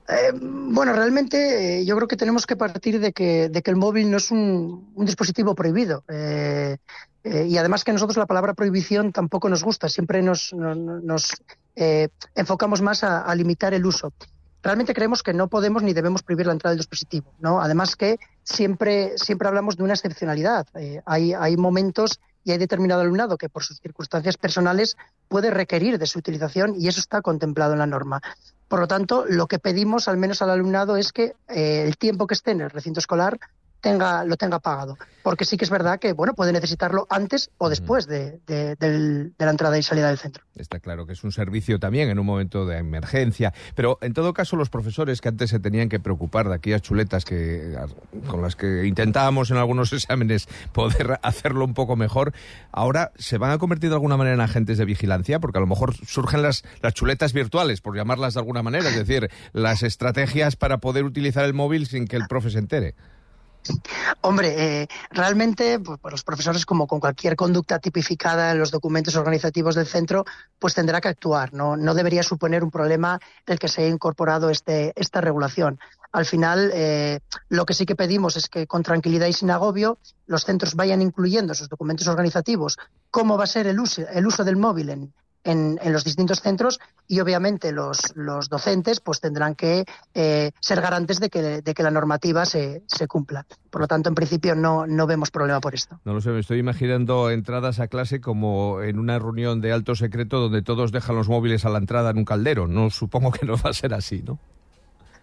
Eh, 0.09 0.33
bueno, 0.33 0.95
realmente 0.95 1.81
eh, 1.81 1.85
yo 1.85 1.95
creo 1.97 2.09
que 2.09 2.17
tenemos 2.17 2.47
que 2.47 2.57
partir 2.57 2.99
de 2.99 3.13
que, 3.13 3.51
de 3.51 3.63
que 3.63 3.71
el 3.71 3.77
móvil 3.77 4.11
no 4.11 4.17
es 4.17 4.31
un, 4.31 4.95
dispositivo 4.97 5.55
prohibido. 5.55 6.03
Eh, 6.09 6.79
y 7.25 7.59
además 7.59 7.85
que 7.85 7.91
a 7.91 7.95
nosotros 7.95 8.17
la 8.17 8.25
palabra 8.25 8.55
prohibición 8.55 9.13
tampoco 9.13 9.51
nos 9.51 9.63
gusta. 9.63 9.91
Siempre 9.91 10.23
nos, 10.23 10.55
enfocamos 12.35 12.81
más 12.81 13.05
a, 13.05 13.35
limitar 13.35 13.75
el 13.75 13.85
uso. 13.85 14.15
Realmente 14.63 14.95
creemos 14.95 15.23
que 15.23 15.35
no 15.35 15.49
podemos 15.49 15.83
ni 15.83 15.93
debemos 15.93 16.23
prohibir 16.23 16.47
la 16.47 16.53
entrada 16.53 16.73
del 16.73 16.79
dispositivo. 16.79 17.35
¿no? 17.39 17.61
Además 17.61 17.97
que 17.97 18.19
siempre, 18.45 19.13
siempre 19.19 19.47
hablamos 19.47 19.77
de 19.77 19.83
una 19.83 19.93
excepcionalidad. 19.93 20.67
hay, 21.05 21.35
hay 21.35 21.57
momentos 21.59 22.19
y 22.45 22.53
hay 22.53 22.59
determinado 22.59 23.03
alumnado 23.03 23.37
que 23.37 23.51
por 23.51 23.63
sus 23.63 23.79
circunstancias 23.79 24.39
personales 24.39 24.97
puede 25.29 25.51
requerir 25.51 25.99
de 25.99 26.07
su 26.07 26.19
utilización 26.19 26.77
y 26.79 26.89
eso 26.89 27.01
está 27.01 27.21
contemplado 27.21 27.75
en 27.75 27.81
la 27.81 27.87
norma. 27.87 28.23
Por 28.69 28.81
lo 28.81 28.87
tanto, 28.87 29.25
lo 29.27 29.47
que 29.47 29.59
pedimos, 29.59 30.09
al 30.09 30.19
menos 30.19 30.43
al 30.43 30.51
alumnado, 30.51 30.97
es 30.97 31.13
que 31.13 31.35
eh, 31.49 31.85
el 31.87 31.97
tiempo 31.97 32.27
que 32.27 32.35
esté 32.35 32.51
en 32.51 32.61
el 32.61 32.71
recinto 32.71 33.01
escolar 33.01 33.39
tenga, 33.81 34.25
lo 34.25 34.37
tenga 34.37 34.59
pagado. 34.59 34.97
Porque 35.23 35.45
sí 35.45 35.57
que 35.57 35.65
es 35.65 35.71
verdad 35.71 35.99
que 35.99 36.13
bueno, 36.13 36.35
puede 36.35 36.53
necesitarlo 36.53 37.07
antes 37.11 37.51
o 37.59 37.69
después 37.69 38.07
de, 38.07 38.41
la 39.39 39.51
entrada 39.51 39.77
y 39.79 39.83
salida 39.83 40.09
del 40.09 40.19
centro. 40.19 40.45
Está 40.55 40.81
claro 40.81 41.07
que 41.07 41.13
es 41.13 41.23
un 41.23 41.33
servicio 41.33 41.79
también 41.79 42.09
en 42.09 42.19
un 42.19 42.25
momento 42.25 42.67
de 42.67 42.79
emergencia. 42.79 43.53
Pero 43.75 43.99
en 44.01 44.15
todo 44.15 44.33
caso, 44.33 44.57
los 44.57 44.71
profesores 44.71 45.21
que 45.21 45.29
antes 45.29 45.51
se 45.51 45.61
tenían 45.61 45.89
que 45.89 46.01
preocupar 46.01 46.49
de 46.49 46.55
aquellas 46.55 46.83
chuletas 46.83 47.25
que, 47.25 47.77
con 48.29 48.41
las 48.41 48.57
que 48.57 48.87
intentábamos 48.87 49.51
en 49.51 49.59
algunos 49.59 49.93
exámenes 49.93 50.49
poder 50.73 51.19
hacerlo 51.23 51.65
un 51.65 51.75
poco 51.75 51.97
mejor, 51.97 52.33
ahora 52.73 53.13
se 53.17 53.39
van 53.39 53.51
a 53.51 53.59
convertir 53.59 53.91
de 53.91 53.97
alguna 53.97 54.17
manera 54.17 54.35
en 54.35 54.41
agentes 54.41 54.79
de 54.79 54.85
vigilancia, 54.85 55.41
porque 55.41 55.59
a 55.59 55.61
lo 55.61 55.67
mejor 55.67 55.95
surgen 55.95 56.43
las, 56.43 56.65
las 56.81 56.95
chuletas 56.95 57.33
virtuales, 57.33 57.81
por 57.81 57.97
llamarlas 57.97 58.35
de 58.35 58.41
alguna 58.41 58.63
manera, 58.63 58.89
es 58.89 58.97
decir, 58.97 59.31
las 59.53 59.83
estrategias 59.83 60.57
para 60.57 60.79
poder 60.79 61.05
utilizar 61.05 61.45
el 61.45 61.55
móvil 61.55 61.87
sin 61.87 62.07
que 62.07 62.17
el 62.17 62.27
profe 62.29 62.51
se 62.51 62.59
entere. 62.59 62.95
Hombre, 64.21 64.83
eh, 64.83 64.89
realmente 65.11 65.79
pues, 65.79 65.99
los 66.11 66.25
profesores, 66.25 66.65
como 66.65 66.87
con 66.87 67.01
cualquier 67.01 67.37
conducta 67.37 67.79
tipificada 67.79 68.53
en 68.53 68.59
los 68.59 68.71
documentos 68.71 69.17
organizativos 69.17 69.75
del 69.75 69.87
centro, 69.87 70.25
pues 70.59 70.75
tendrá 70.75 71.01
que 71.01 71.09
actuar. 71.09 71.53
No, 71.53 71.77
no 71.77 71.95
debería 71.95 72.23
suponer 72.23 72.65
un 72.65 72.71
problema 72.71 73.21
el 73.47 73.59
que 73.59 73.69
se 73.69 73.83
haya 73.83 73.91
incorporado 73.91 74.51
este, 74.51 74.93
esta 74.97 75.21
regulación. 75.21 75.79
Al 76.13 76.25
final, 76.25 76.71
eh, 76.73 77.21
lo 77.49 77.67
que 77.67 77.75
sí 77.75 77.85
que 77.85 77.95
pedimos 77.95 78.37
es 78.37 78.49
que 78.49 78.67
con 78.67 78.83
tranquilidad 78.83 79.27
y 79.27 79.35
sin 79.35 79.51
agobio 79.51 79.99
los 80.27 80.45
centros 80.45 80.75
vayan 80.75 81.03
incluyendo 81.03 81.53
en 81.53 81.57
sus 81.57 81.69
documentos 81.69 82.09
organizativos 82.09 82.79
cómo 83.11 83.37
va 83.37 83.45
a 83.45 83.49
ser 83.49 83.67
el 83.67 83.79
uso, 83.79 84.03
el 84.09 84.27
uso 84.27 84.43
del 84.43 84.57
móvil 84.57 84.89
en, 84.89 85.13
en, 85.45 85.79
los 85.93 86.05
distintos 86.05 86.41
centros 86.41 86.79
y 87.07 87.21
obviamente 87.21 87.73
los, 87.73 88.15
los 88.15 88.49
docentes 88.49 89.01
pues 89.01 89.21
tendrán 89.21 89.55
que 89.55 89.85
eh, 90.15 90.51
ser 90.61 90.81
garantes 90.81 91.21
de 91.21 91.31
que, 91.31 91.63
de 91.63 91.75
que 91.75 91.83
la 91.83 91.91
normativa 91.91 92.45
se, 92.45 92.83
se, 92.87 93.07
cumpla. 93.07 93.47
Por 93.71 93.81
lo 93.81 93.87
tanto, 93.87 94.09
en 94.09 94.15
principio 94.15 94.55
no, 94.55 94.87
no 94.87 95.07
vemos 95.07 95.31
problema 95.31 95.61
por 95.61 95.75
esto. 95.75 96.01
No 96.05 96.15
lo 96.15 96.21
sé, 96.21 96.31
me 96.31 96.41
estoy 96.41 96.59
imaginando 96.59 97.31
entradas 97.31 97.81
a 97.81 97.89
clase 97.89 98.21
como 98.21 98.83
en 98.83 98.99
una 98.99 99.19
reunión 99.19 99.61
de 99.61 99.73
alto 99.73 99.95
secreto 99.95 100.41
donde 100.41 100.63
todos 100.63 100.93
dejan 100.93 101.17
los 101.17 101.29
móviles 101.29 101.65
a 101.65 101.71
la 101.71 101.79
entrada 101.79 102.11
en 102.11 102.19
un 102.19 102.25
caldero. 102.25 102.67
No 102.67 102.91
supongo 102.91 103.31
que 103.33 103.47
no 103.47 103.57
va 103.57 103.71
a 103.71 103.75
ser 103.75 103.95
así, 103.95 104.23
¿no? 104.23 104.39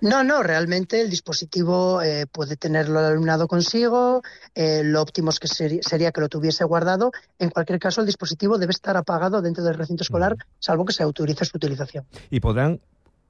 No, 0.01 0.23
no, 0.23 0.43
realmente 0.43 1.01
el 1.01 1.09
dispositivo 1.09 2.01
eh, 2.01 2.25
puede 2.31 2.57
tenerlo 2.57 2.99
el 2.99 3.05
alumnado 3.05 3.47
consigo, 3.47 4.21
eh, 4.53 4.81
lo 4.83 5.01
óptimo 5.01 5.29
es 5.29 5.39
que 5.39 5.47
sería 5.47 6.11
que 6.11 6.21
lo 6.21 6.29
tuviese 6.29 6.63
guardado. 6.63 7.11
En 7.39 7.49
cualquier 7.49 7.79
caso, 7.79 8.01
el 8.01 8.07
dispositivo 8.07 8.57
debe 8.57 8.71
estar 8.71 8.97
apagado 8.97 9.41
dentro 9.41 9.63
del 9.63 9.75
recinto 9.75 10.03
escolar, 10.03 10.35
salvo 10.59 10.85
que 10.85 10.93
se 10.93 11.03
autorice 11.03 11.45
su 11.45 11.57
utilización. 11.57 12.05
¿Y 12.29 12.39
podrán 12.39 12.79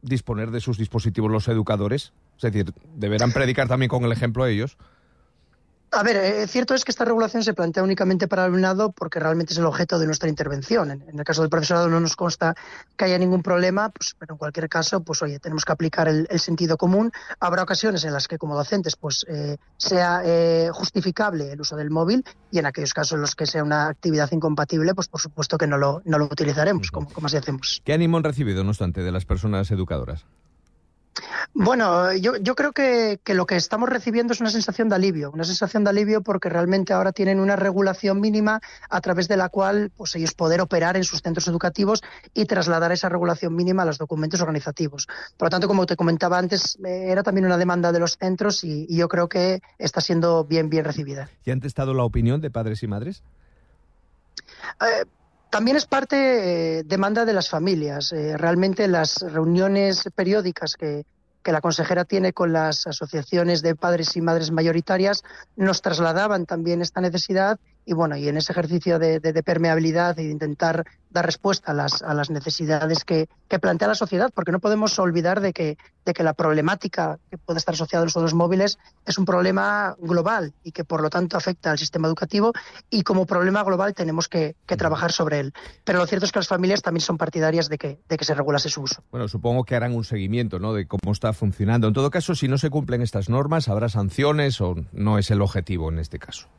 disponer 0.01 0.51
de 0.51 0.59
sus 0.59 0.77
dispositivos 0.77 1.31
los 1.31 1.47
educadores? 1.47 2.13
Es 2.37 2.41
decir, 2.41 2.73
¿deberán 2.95 3.31
predicar 3.31 3.67
también 3.67 3.89
con 3.89 4.03
el 4.03 4.11
ejemplo 4.11 4.45
ellos? 4.45 4.77
A 5.97 6.03
ver, 6.03 6.17
eh, 6.17 6.45
cierto 6.47 6.73
es 6.73 6.83
que 6.83 6.91
esta 6.91 7.05
regulación 7.05 7.41
se 7.41 7.53
plantea 7.53 7.81
únicamente 7.81 8.27
para 8.27 8.43
el 8.43 8.47
alumnado 8.47 8.91
porque 8.91 9.17
realmente 9.17 9.53
es 9.53 9.59
el 9.59 9.65
objeto 9.65 9.97
de 9.97 10.05
nuestra 10.05 10.27
intervención. 10.27 10.91
En, 10.91 11.17
el 11.17 11.23
caso 11.23 11.39
del 11.39 11.49
profesorado 11.49 11.87
no 11.87 12.01
nos 12.01 12.17
consta 12.17 12.53
que 12.97 13.05
haya 13.05 13.17
ningún 13.17 13.41
problema, 13.41 13.87
pues, 13.87 14.13
pero 14.19 14.33
en 14.33 14.37
cualquier 14.37 14.67
caso, 14.67 15.03
pues 15.03 15.21
oye, 15.21 15.39
tenemos 15.39 15.63
que 15.63 15.71
aplicar 15.71 16.09
el, 16.09 16.27
sentido 16.37 16.75
común. 16.75 17.13
Habrá 17.39 17.63
ocasiones 17.63 18.03
en 18.03 18.11
las 18.11 18.27
que 18.27 18.37
como 18.37 18.55
docentes 18.55 18.97
pues 18.97 19.25
eh, 19.29 19.55
sea 19.77 20.21
eh, 20.25 20.69
justificable 20.73 21.53
el 21.53 21.61
uso 21.61 21.77
del 21.77 21.91
móvil 21.91 22.25
y 22.51 22.59
en 22.59 22.65
aquellos 22.65 22.93
casos 22.93 23.13
en 23.13 23.21
los 23.21 23.33
que 23.33 23.45
sea 23.45 23.63
una 23.63 23.87
actividad 23.87 24.29
incompatible, 24.33 24.93
pues 24.95 25.07
por 25.07 25.21
supuesto 25.21 25.57
que 25.57 25.65
no 25.65 25.77
lo, 25.77 26.01
no 26.03 26.17
lo 26.17 26.25
utilizaremos, 26.25 26.91
como, 26.91 27.07
como 27.07 27.27
así 27.27 27.37
hacemos. 27.37 27.81
¿Qué 27.85 27.93
ánimo 27.93 28.17
han 28.17 28.23
recibido, 28.25 28.65
no 28.65 28.71
obstante, 28.71 29.01
de 29.01 29.13
las 29.13 29.23
personas 29.23 29.71
educadoras? 29.71 30.25
Bueno, 31.53 32.13
yo, 32.13 32.35
yo 32.37 32.55
creo 32.55 32.73
que, 32.73 33.19
lo 33.27 33.45
que 33.45 33.55
estamos 33.55 33.89
recibiendo 33.89 34.33
es 34.33 34.41
una 34.41 34.49
sensación 34.49 34.89
de 34.89 34.95
alivio, 34.95 35.31
una 35.31 35.43
sensación 35.43 35.83
de 35.83 35.89
alivio 35.89 36.21
porque 36.21 36.49
realmente 36.49 36.93
ahora 36.93 37.11
tienen 37.11 37.39
una 37.39 37.55
regulación 37.55 38.19
mínima 38.19 38.61
a 38.89 39.01
través 39.01 39.27
de 39.27 39.37
la 39.37 39.49
cual 39.49 39.91
pues, 39.95 40.15
ellos 40.15 40.33
poder 40.33 40.61
operar 40.61 40.97
en 40.97 41.03
sus 41.03 41.21
centros 41.21 41.47
educativos 41.47 42.03
y 42.33 42.45
trasladar 42.45 42.91
esa 42.91 43.09
regulación 43.09 43.55
mínima 43.55 43.83
a 43.83 43.85
los 43.85 43.97
documentos 43.97 44.41
organizativos. 44.41 45.07
Por 45.37 45.47
lo 45.47 45.49
tanto, 45.49 45.67
como 45.67 45.85
te 45.85 45.95
comentaba 45.95 46.37
antes, 46.37 46.77
era 46.83 47.23
también 47.23 47.45
una 47.45 47.57
demanda 47.57 47.91
de 47.91 47.99
los 47.99 48.17
centros 48.17 48.63
y, 48.63 48.85
yo 48.95 49.07
creo 49.07 49.27
que 49.27 49.61
está 49.77 49.99
siendo 49.99 50.45
bien, 50.45 50.69
bien 50.69 50.85
recibida. 50.85 51.29
¿Y 51.43 51.51
han 51.51 51.59
testado 51.59 51.93
la 51.93 52.03
opinión 52.03 52.39
de 52.41 52.49
padres 52.49 52.81
y 52.83 52.87
madres? 52.87 53.23
Eh, 54.81 55.05
también 55.55 55.77
es 55.77 55.85
parte 55.85 56.79
eh, 56.79 56.83
demanda 56.83 57.23
de 57.23 57.31
las 57.31 57.47
familias. 57.47 58.11
realmente 58.11 58.89
las 58.89 59.21
reuniones 59.21 60.03
periódicas 60.13 60.75
que, 60.77 61.05
que 61.41 61.53
la 61.53 61.61
consejera 61.61 62.03
tiene 62.03 62.33
con 62.33 62.51
las 62.51 62.87
asociaciones 62.87 63.61
de 63.61 63.73
padres 63.73 64.17
y 64.17 64.21
madres 64.21 64.51
mayoritarias 64.51 65.23
nos 65.55 65.81
trasladaban 65.81 66.45
también 66.45 66.81
esta 66.81 66.99
necesidad 66.99 67.57
y 67.85 67.93
bueno, 67.93 68.17
y 68.17 68.27
en 68.27 68.37
ese 68.37 68.51
ejercicio 68.51 68.97
de, 68.99 69.19
permeabilidad 69.45 70.17
y 70.17 70.25
de 70.25 70.31
intentar 70.31 70.85
dar 71.11 71.25
respuesta 71.25 71.71
a 71.71 71.75
las, 71.75 72.01
a 72.01 72.13
las 72.13 72.29
necesidades 72.29 73.05
que, 73.05 73.27
plantea 73.61 73.87
la 73.87 73.95
sociedad, 73.95 74.31
porque 74.33 74.51
no 74.51 74.59
podemos 74.59 74.99
olvidar 74.99 75.39
de 75.39 75.53
que, 75.53 75.77
de 76.03 76.13
que 76.13 76.23
la 76.23 76.33
problemática 76.33 77.19
que 77.29 77.37
puede 77.37 77.57
estar 77.57 77.73
asociada 77.73 78.05
a 78.05 78.21
los 78.21 78.33
móviles 78.33 78.77
es 79.05 79.17
un 79.17 79.23
problema 79.23 79.95
global 79.97 80.51
y 80.61 80.73
que 80.73 80.83
por 80.83 81.01
lo 81.01 81.09
tanto 81.09 81.37
afecta 81.37 81.71
al 81.71 81.77
sistema 81.77 82.09
educativo 82.09 82.51
y 82.89 83.03
como 83.03 83.25
problema 83.25 83.63
global 83.63 83.93
tenemos 83.93 84.27
que, 84.27 84.55
trabajar 84.65 85.13
sobre 85.13 85.39
él. 85.39 85.53
Pero 85.85 85.99
lo 85.99 86.05
cierto 86.05 86.25
es 86.25 86.33
que 86.33 86.39
las 86.39 86.49
familias 86.49 86.81
también 86.81 87.01
son 87.01 87.17
partidarias 87.17 87.69
de 87.69 87.77
que, 87.77 87.99
de 88.09 88.17
que 88.17 88.25
se 88.25 88.33
regulase 88.33 88.67
su 88.67 88.81
uso. 88.81 89.01
Bueno, 89.09 89.29
supongo 89.29 89.63
que 89.63 89.73
harán 89.73 89.95
un 89.95 90.03
seguimiento 90.03 90.59
¿no? 90.59 90.73
de 90.73 90.85
cómo 90.85 91.13
está 91.13 91.31
funcionando. 91.31 91.87
En 91.87 91.93
todo 91.93 92.11
caso, 92.11 92.35
si 92.35 92.49
no 92.49 92.57
se 92.57 92.69
cumplen 92.69 93.01
estas 93.01 93.29
normas, 93.29 93.69
¿habrá 93.69 93.87
sanciones 93.87 94.59
o 94.59 94.75
no 94.91 95.17
es 95.17 95.31
el 95.31 95.41
objetivo 95.41 95.89
en 95.89 95.99
este 95.99 96.19
caso? 96.19 96.49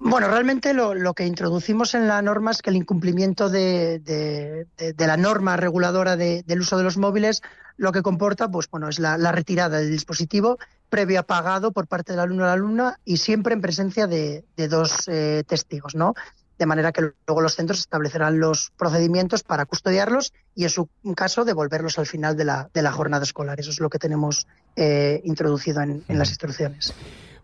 Bueno, 0.00 0.28
realmente 0.28 0.74
lo, 0.74 1.14
que 1.14 1.26
introducimos 1.26 1.94
en 1.94 2.06
la 2.06 2.22
norma 2.22 2.52
es 2.52 2.62
que 2.62 2.70
el 2.70 2.76
incumplimiento 2.76 3.50
de, 3.50 4.66
la 4.96 5.16
norma 5.16 5.56
reguladora 5.56 6.16
del 6.16 6.60
uso 6.60 6.78
de 6.78 6.84
los 6.84 6.96
móviles 6.96 7.42
lo 7.76 7.92
que 7.92 8.02
comporta 8.02 8.48
pues, 8.48 8.68
bueno, 8.70 8.88
es 8.88 8.98
la, 8.98 9.16
retirada 9.32 9.78
del 9.78 9.90
dispositivo 9.90 10.58
previo 10.88 11.20
apagado 11.20 11.72
por 11.72 11.86
parte 11.86 12.12
del 12.12 12.20
alumno 12.20 12.44
o 12.44 12.46
la 12.46 12.52
alumna 12.52 13.00
y 13.04 13.18
siempre 13.18 13.54
en 13.54 13.60
presencia 13.60 14.06
de, 14.06 14.44
dos 14.56 15.08
eh, 15.08 15.42
testigos, 15.46 15.94
¿no? 15.94 16.14
De 16.58 16.66
manera 16.66 16.90
que 16.90 17.12
luego 17.26 17.40
los 17.40 17.54
centros 17.54 17.78
establecerán 17.78 18.40
los 18.40 18.72
procedimientos 18.76 19.44
para 19.44 19.64
custodiarlos 19.64 20.32
y, 20.56 20.64
en 20.64 20.70
su 20.70 20.88
caso, 21.14 21.44
devolverlos 21.44 22.00
al 22.00 22.06
final 22.06 22.36
de 22.36 22.44
la, 22.44 22.92
jornada 22.92 23.22
escolar. 23.22 23.60
Eso 23.60 23.70
es 23.70 23.78
lo 23.78 23.90
que 23.90 23.98
tenemos 23.98 24.46
eh, 24.74 25.20
introducido 25.24 25.82
en 25.82 26.02
las 26.08 26.30
instrucciones. 26.30 26.94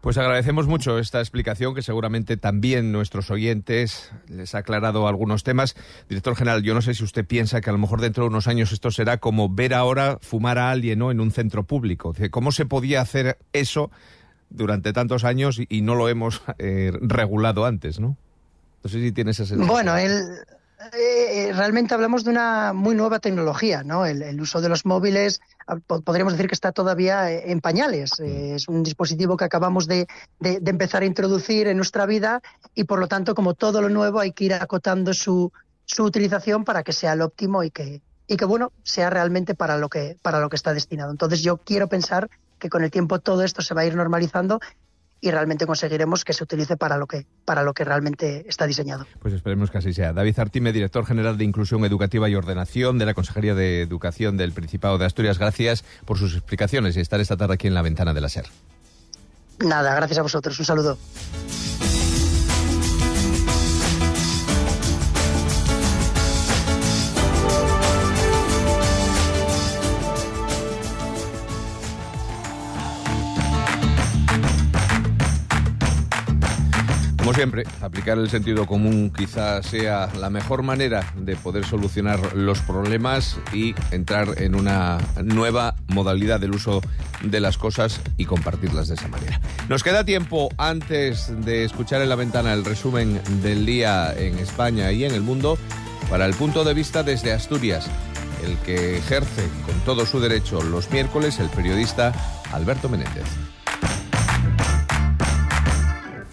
Pues 0.05 0.19
agradecemos 0.19 0.67
mucho 0.67 0.99
esta 0.99 1.21
explicación 1.21 1.75
que 1.75 1.81
seguramente 1.81 2.37
también 2.37 2.93
nuestros 2.93 3.31
oyentes 3.31 4.13
les 4.29 4.55
ha 4.55 4.59
aclarado 4.59 5.09
algunos 5.09 5.45
temas. 5.45 5.77
Director 6.11 6.37
general, 6.37 6.63
yo 6.63 6.75
no 6.75 6.83
sé 6.83 6.93
si 6.93 7.03
usted 7.03 7.25
piensa 7.25 7.63
que 7.63 7.71
a 7.71 7.73
lo 7.73 7.79
mejor 7.79 8.03
dentro 8.03 8.25
de 8.25 8.29
unos 8.29 8.47
años 8.47 8.71
esto 8.71 8.91
será 8.91 9.17
como 9.17 9.49
ver 9.49 9.73
ahora 9.73 10.19
fumar 10.21 10.59
a 10.59 10.71
alguien 10.71 10.99
¿no? 10.99 11.11
en 11.11 11.21
un 11.21 11.31
centro 11.31 11.65
público. 11.65 12.13
¿Cómo 12.31 12.53
se 12.53 12.67
podía 12.67 13.01
hacer 13.01 13.39
eso 13.55 13.91
durante 14.51 14.93
tantos 14.93 15.25
años 15.25 15.59
y 15.67 15.81
no 15.81 15.95
lo 15.95 16.11
hemos 16.11 16.43
eh, 16.59 16.93
regulado 17.01 17.65
antes? 17.65 17.99
¿no? 17.99 18.19
no 18.83 18.91
sé 18.91 19.01
si 19.01 19.11
tienes 19.11 19.41
ese. 19.41 19.57
Bueno, 19.57 19.97
el, 19.97 20.21
eh, 20.93 21.53
realmente 21.55 21.95
hablamos 21.95 22.25
de 22.25 22.31
una 22.31 22.73
muy 22.73 22.95
nueva 22.95 23.19
tecnología, 23.19 23.83
¿no? 23.83 24.07
El, 24.07 24.41
uso 24.41 24.61
de 24.61 24.69
los 24.69 24.85
móviles, 24.85 25.41
ah, 25.67 25.77
podríamos 25.87 26.35
decir 26.35 26.49
que 26.49 26.55
está 26.55 26.73
todavía 26.73 27.31
eh, 27.31 27.51
en 27.51 27.61
pañales. 27.61 28.19
Mm. 28.19 28.25
Eh, 28.25 28.55
es 28.57 28.69
un 28.69 28.83
dispositivo 28.83 29.37
que 29.37 29.45
acabamos 29.45 29.87
de, 29.87 30.07
empezar 30.41 31.03
a 31.03 31.07
introducir 31.07 31.69
en 31.69 31.77
nuestra 31.77 32.07
vida 32.07 32.41
y, 32.75 32.85
por 32.85 32.99
lo 32.99 33.09
tanto, 33.09 33.35
como 33.35 33.55
todo 33.55 33.81
lo 33.81 33.89
nuevo, 33.89 34.21
hay 34.21 34.33
que 34.33 34.45
ir 34.45 34.55
acotando 34.55 35.15
su, 35.15 35.53
su 35.85 36.05
utilización 36.05 36.65
para 36.65 36.83
que 36.83 36.93
sea 36.93 37.15
lo 37.17 37.27
óptimo 37.27 37.63
y 37.63 37.71
que, 37.71 38.03
y 38.27 38.37
que, 38.37 38.45
bueno, 38.45 38.73
sea 38.83 39.11
realmente 39.11 39.55
para 39.55 39.79
lo 39.79 39.89
que, 39.89 40.17
para 40.23 40.41
lo 40.41 40.49
que 40.49 40.57
está 40.57 40.75
destinado. 40.75 41.11
Entonces, 41.11 41.43
yo 41.43 41.59
quiero 41.59 41.89
pensar 41.89 42.29
que 42.59 42.71
con 42.71 42.85
el 42.85 42.91
tiempo 42.91 43.19
todo 43.21 43.43
esto 43.43 43.63
se 43.63 43.75
va 43.75 43.83
a 43.83 43.87
ir 43.87 43.95
normalizando 43.95 44.61
y 45.21 45.31
realmente 45.31 45.67
conseguiremos 45.67 46.25
que 46.25 46.33
se 46.33 46.45
utilice 46.45 46.77
para 46.77 46.97
lo 46.99 47.07
que, 47.07 47.27
para 47.45 47.63
lo 47.63 47.73
que 47.73 47.85
realmente 47.85 48.45
está 48.49 48.67
diseñado. 48.67 49.07
Pues 49.21 49.33
esperemos 49.35 49.71
que 49.71 49.79
así 49.79 49.95
sea. 49.95 50.13
David 50.13 50.39
Artime, 50.39 50.73
director 50.73 51.07
general 51.07 51.39
de 51.39 51.45
Inclusión 51.45 51.85
Educativa 51.85 52.29
y 52.29 52.35
Ordenación 52.35 52.99
de 52.99 53.07
la 53.07 53.15
Consejería 53.15 53.55
de 53.55 53.83
Educación 53.83 54.37
del 54.37 54.53
Principado 54.53 54.99
de 54.99 55.07
Asturias, 55.07 55.39
gracias 55.39 55.85
por 56.05 56.19
sus 56.19 56.35
explicaciones 56.35 56.97
y 56.97 57.01
estar 57.01 57.21
esta 57.21 57.37
tarde 57.37 57.55
aquí 57.55 57.67
en 57.67 57.75
la 57.75 57.83
ventana 57.83 58.13
de 58.13 58.21
la 58.21 58.29
SER. 58.29 58.47
Nada, 59.61 59.95
gracias 59.95 60.19
a 60.19 60.23
vosotros. 60.23 60.59
Un 60.59 60.65
saludo. 60.65 60.99
Siempre, 77.35 77.65
aplicar 77.81 78.17
el 78.19 78.31
sentido 78.31 78.65
común 78.65 79.11
quizás 79.11 79.67
sea 79.67 80.09
la 80.21 80.31
mejor 80.31 80.63
manera 80.63 81.13
de 81.17 81.35
poder 81.35 81.65
solucionar 81.65 82.37
los 82.37 82.61
problemas 82.61 83.39
y 83.53 83.75
entrar 83.91 84.41
en 84.41 84.55
una 84.55 84.99
nueva 85.25 85.75
modalidad 85.89 86.39
del 86.39 86.55
uso 86.55 86.81
de 87.23 87.41
las 87.41 87.59
cosas 87.59 88.01
y 88.19 88.27
compartirlas 88.27 88.87
de 88.87 88.95
esa 88.95 89.09
manera. 89.09 89.41
Nos 89.69 89.83
queda 89.83 90.05
tiempo 90.05 90.49
antes 90.59 91.33
de 91.45 91.65
escuchar 91.65 92.03
en 92.03 92.09
la 92.09 92.15
ventana 92.15 92.53
el 92.53 92.65
resumen 92.65 93.21
del 93.43 93.67
día 93.67 94.15
en 94.17 94.39
España 94.39 94.93
y 94.93 95.05
en 95.05 95.13
el 95.13 95.23
mundo 95.23 95.59
para 96.09 96.27
el 96.27 96.35
punto 96.35 96.63
de 96.63 96.73
vista 96.73 97.03
desde 97.03 97.33
Asturias, 97.33 97.91
el 98.45 98.57
que 98.59 98.99
ejerce 98.99 99.43
con 99.67 99.75
todo 99.85 100.07
su 100.07 100.21
derecho 100.21 100.63
los 100.63 100.89
miércoles 100.93 101.41
el 101.41 101.49
periodista 101.49 102.13
Alberto 102.53 102.89
Menéndez. 102.89 103.27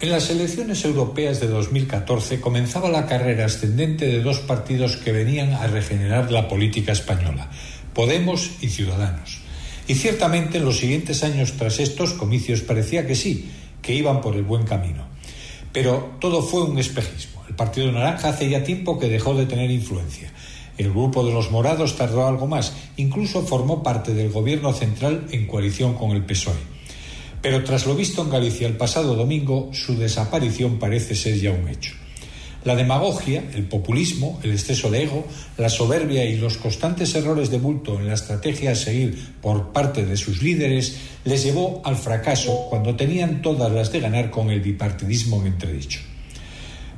En 0.02 0.10
las 0.10 0.30
elecciones 0.30 0.84
europeas 0.84 1.38
de 1.38 1.46
2014 1.46 2.40
comenzaba 2.40 2.88
la 2.88 3.06
carrera 3.06 3.44
ascendente 3.44 4.08
de 4.08 4.20
dos 4.20 4.40
partidos 4.40 4.96
que 4.96 5.12
venían 5.12 5.52
a 5.54 5.68
regenerar 5.68 6.32
la 6.32 6.48
política 6.48 6.90
española, 6.90 7.48
Podemos 7.94 8.50
y 8.60 8.70
Ciudadanos. 8.70 9.38
Y 9.86 9.94
ciertamente 9.94 10.58
en 10.58 10.64
los 10.64 10.78
siguientes 10.78 11.22
años 11.22 11.52
tras 11.52 11.78
estos 11.78 12.14
comicios 12.14 12.62
parecía 12.62 13.06
que 13.06 13.14
sí, 13.14 13.48
que 13.80 13.94
iban 13.94 14.20
por 14.20 14.34
el 14.34 14.42
buen 14.42 14.64
camino. 14.64 15.06
Pero 15.72 16.16
todo 16.18 16.42
fue 16.42 16.64
un 16.64 16.80
espejismo. 16.80 17.44
El 17.48 17.54
Partido 17.54 17.92
Naranja 17.92 18.30
hace 18.30 18.50
ya 18.50 18.64
tiempo 18.64 18.98
que 18.98 19.08
dejó 19.08 19.34
de 19.36 19.46
tener 19.46 19.70
influencia. 19.70 20.32
El 20.78 20.90
grupo 20.90 21.24
de 21.24 21.32
los 21.32 21.52
morados 21.52 21.96
tardó 21.96 22.26
algo 22.26 22.48
más, 22.48 22.72
incluso 22.96 23.42
formó 23.46 23.84
parte 23.84 24.14
del 24.14 24.32
gobierno 24.32 24.72
central 24.72 25.28
en 25.30 25.46
coalición 25.46 25.94
con 25.94 26.10
el 26.10 26.24
PSOE. 26.24 26.71
Pero 27.42 27.64
tras 27.64 27.86
lo 27.86 27.96
visto 27.96 28.22
en 28.22 28.30
Galicia 28.30 28.68
el 28.68 28.76
pasado 28.76 29.16
domingo, 29.16 29.70
su 29.72 29.98
desaparición 29.98 30.78
parece 30.78 31.16
ser 31.16 31.38
ya 31.40 31.50
un 31.50 31.68
hecho. 31.68 31.94
La 32.64 32.76
demagogia, 32.76 33.42
el 33.54 33.64
populismo, 33.64 34.38
el 34.44 34.52
exceso 34.52 34.88
de 34.88 35.02
ego, 35.02 35.26
la 35.58 35.68
soberbia 35.68 36.24
y 36.24 36.36
los 36.36 36.56
constantes 36.56 37.12
errores 37.16 37.50
de 37.50 37.58
bulto 37.58 37.98
en 37.98 38.06
la 38.06 38.14
estrategia 38.14 38.70
a 38.70 38.76
seguir 38.76 39.34
por 39.40 39.72
parte 39.72 40.06
de 40.06 40.16
sus 40.16 40.40
líderes 40.40 40.96
les 41.24 41.42
llevó 41.42 41.82
al 41.84 41.96
fracaso 41.96 42.68
cuando 42.70 42.94
tenían 42.94 43.42
todas 43.42 43.72
las 43.72 43.90
de 43.90 43.98
ganar 43.98 44.30
con 44.30 44.50
el 44.50 44.60
bipartidismo 44.60 45.40
en 45.40 45.48
entredicho. 45.48 45.98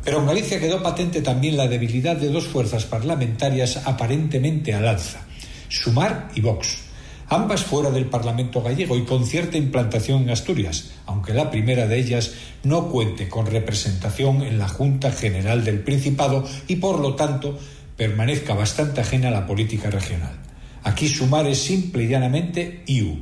Pero 0.04 0.20
en 0.20 0.26
Galicia 0.26 0.60
quedó 0.60 0.82
patente 0.82 1.22
también 1.22 1.56
la 1.56 1.66
debilidad 1.66 2.16
de 2.16 2.28
dos 2.28 2.44
fuerzas 2.44 2.84
parlamentarias 2.84 3.80
aparentemente 3.86 4.74
al 4.74 4.86
alza, 4.86 5.26
Sumar 5.70 6.28
y 6.34 6.42
Vox 6.42 6.84
ambas 7.28 7.64
fuera 7.64 7.90
del 7.90 8.06
Parlamento 8.06 8.62
gallego 8.62 8.96
y 8.96 9.04
con 9.04 9.24
cierta 9.24 9.56
implantación 9.56 10.22
en 10.22 10.30
Asturias, 10.30 10.92
aunque 11.06 11.34
la 11.34 11.50
primera 11.50 11.86
de 11.86 11.98
ellas 11.98 12.32
no 12.62 12.88
cuente 12.88 13.28
con 13.28 13.46
representación 13.46 14.42
en 14.42 14.58
la 14.58 14.68
Junta 14.68 15.10
General 15.10 15.64
del 15.64 15.80
Principado 15.80 16.44
y 16.68 16.76
por 16.76 17.00
lo 17.00 17.14
tanto 17.14 17.58
permanezca 17.96 18.54
bastante 18.54 19.00
ajena 19.00 19.28
a 19.28 19.32
la 19.32 19.46
política 19.46 19.90
regional. 19.90 20.38
Aquí 20.82 21.08
sumar 21.08 21.46
es 21.46 21.58
simple 21.58 22.04
y 22.04 22.08
llanamente 22.08 22.82
IU. 22.86 23.18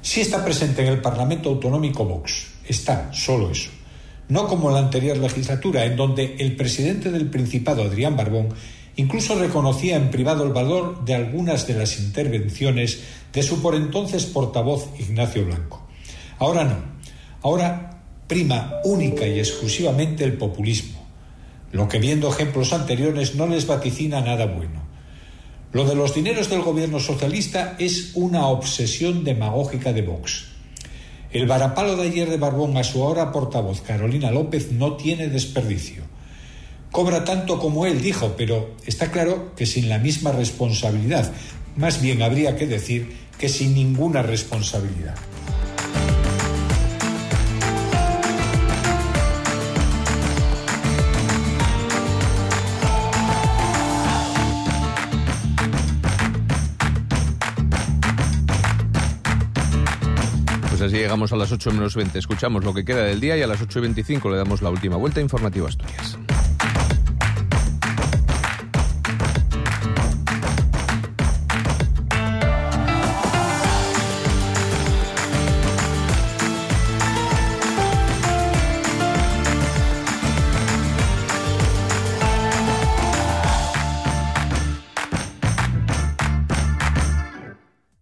Si 0.00 0.20
está 0.20 0.44
presente 0.44 0.82
en 0.82 0.88
el 0.88 1.00
Parlamento 1.00 1.48
Autonómico 1.48 2.04
Vox, 2.04 2.48
está 2.66 3.12
solo 3.12 3.50
eso. 3.50 3.70
No 4.28 4.48
como 4.48 4.70
la 4.70 4.80
anterior 4.80 5.16
legislatura, 5.16 5.84
en 5.84 5.96
donde 5.96 6.36
el 6.38 6.56
presidente 6.56 7.12
del 7.12 7.30
Principado, 7.30 7.82
Adrián 7.82 8.16
Barbón, 8.16 8.48
Incluso 8.96 9.38
reconocía 9.38 9.96
en 9.96 10.10
privado 10.10 10.44
el 10.44 10.54
valor 10.54 11.04
de 11.04 11.14
algunas 11.14 11.66
de 11.66 11.74
las 11.74 11.98
intervenciones 11.98 13.00
de 13.30 13.42
su 13.42 13.60
por 13.60 13.74
entonces 13.74 14.24
portavoz 14.24 14.88
Ignacio 14.98 15.44
Blanco. 15.44 15.86
Ahora 16.38 16.64
no. 16.64 16.76
Ahora 17.42 18.00
prima 18.26 18.80
única 18.84 19.26
y 19.26 19.38
exclusivamente 19.38 20.24
el 20.24 20.38
populismo, 20.38 21.06
lo 21.72 21.88
que 21.88 21.98
viendo 21.98 22.28
ejemplos 22.28 22.72
anteriores 22.72 23.34
no 23.34 23.46
les 23.46 23.66
vaticina 23.66 24.22
nada 24.22 24.46
bueno. 24.46 24.86
Lo 25.72 25.84
de 25.84 25.94
los 25.94 26.14
dineros 26.14 26.48
del 26.48 26.62
gobierno 26.62 26.98
socialista 26.98 27.76
es 27.78 28.12
una 28.14 28.46
obsesión 28.46 29.24
demagógica 29.24 29.92
de 29.92 30.02
Vox. 30.02 30.46
El 31.30 31.46
varapalo 31.46 31.96
de 31.96 32.08
ayer 32.08 32.30
de 32.30 32.38
Barbón 32.38 32.78
a 32.78 32.84
su 32.84 33.02
ahora 33.02 33.30
portavoz 33.30 33.82
Carolina 33.82 34.30
López 34.30 34.72
no 34.72 34.94
tiene 34.94 35.28
desperdicio 35.28 36.15
cobra 36.96 37.24
tanto 37.24 37.58
como 37.58 37.84
él 37.84 38.00
dijo, 38.00 38.36
pero 38.38 38.70
está 38.86 39.10
claro 39.10 39.52
que 39.54 39.66
sin 39.66 39.90
la 39.90 39.98
misma 39.98 40.32
responsabilidad. 40.32 41.30
Más 41.76 42.00
bien 42.00 42.22
habría 42.22 42.56
que 42.56 42.66
decir 42.66 43.14
que 43.36 43.50
sin 43.50 43.74
ninguna 43.74 44.22
responsabilidad. 44.22 45.14
Pues 60.70 60.80
así 60.80 60.96
llegamos 60.96 61.30
a 61.34 61.36
las 61.36 61.52
8 61.52 61.72
menos 61.72 61.94
20. 61.94 62.18
Escuchamos 62.18 62.64
lo 62.64 62.72
que 62.72 62.86
queda 62.86 63.04
del 63.04 63.20
día 63.20 63.36
y 63.36 63.42
a 63.42 63.46
las 63.46 63.60
8 63.60 63.80
y 63.80 63.82
25 63.82 64.30
le 64.30 64.38
damos 64.38 64.62
la 64.62 64.70
última 64.70 64.96
vuelta 64.96 65.20
informativa 65.20 65.66
a 65.66 65.68
Asturias. 65.68 66.25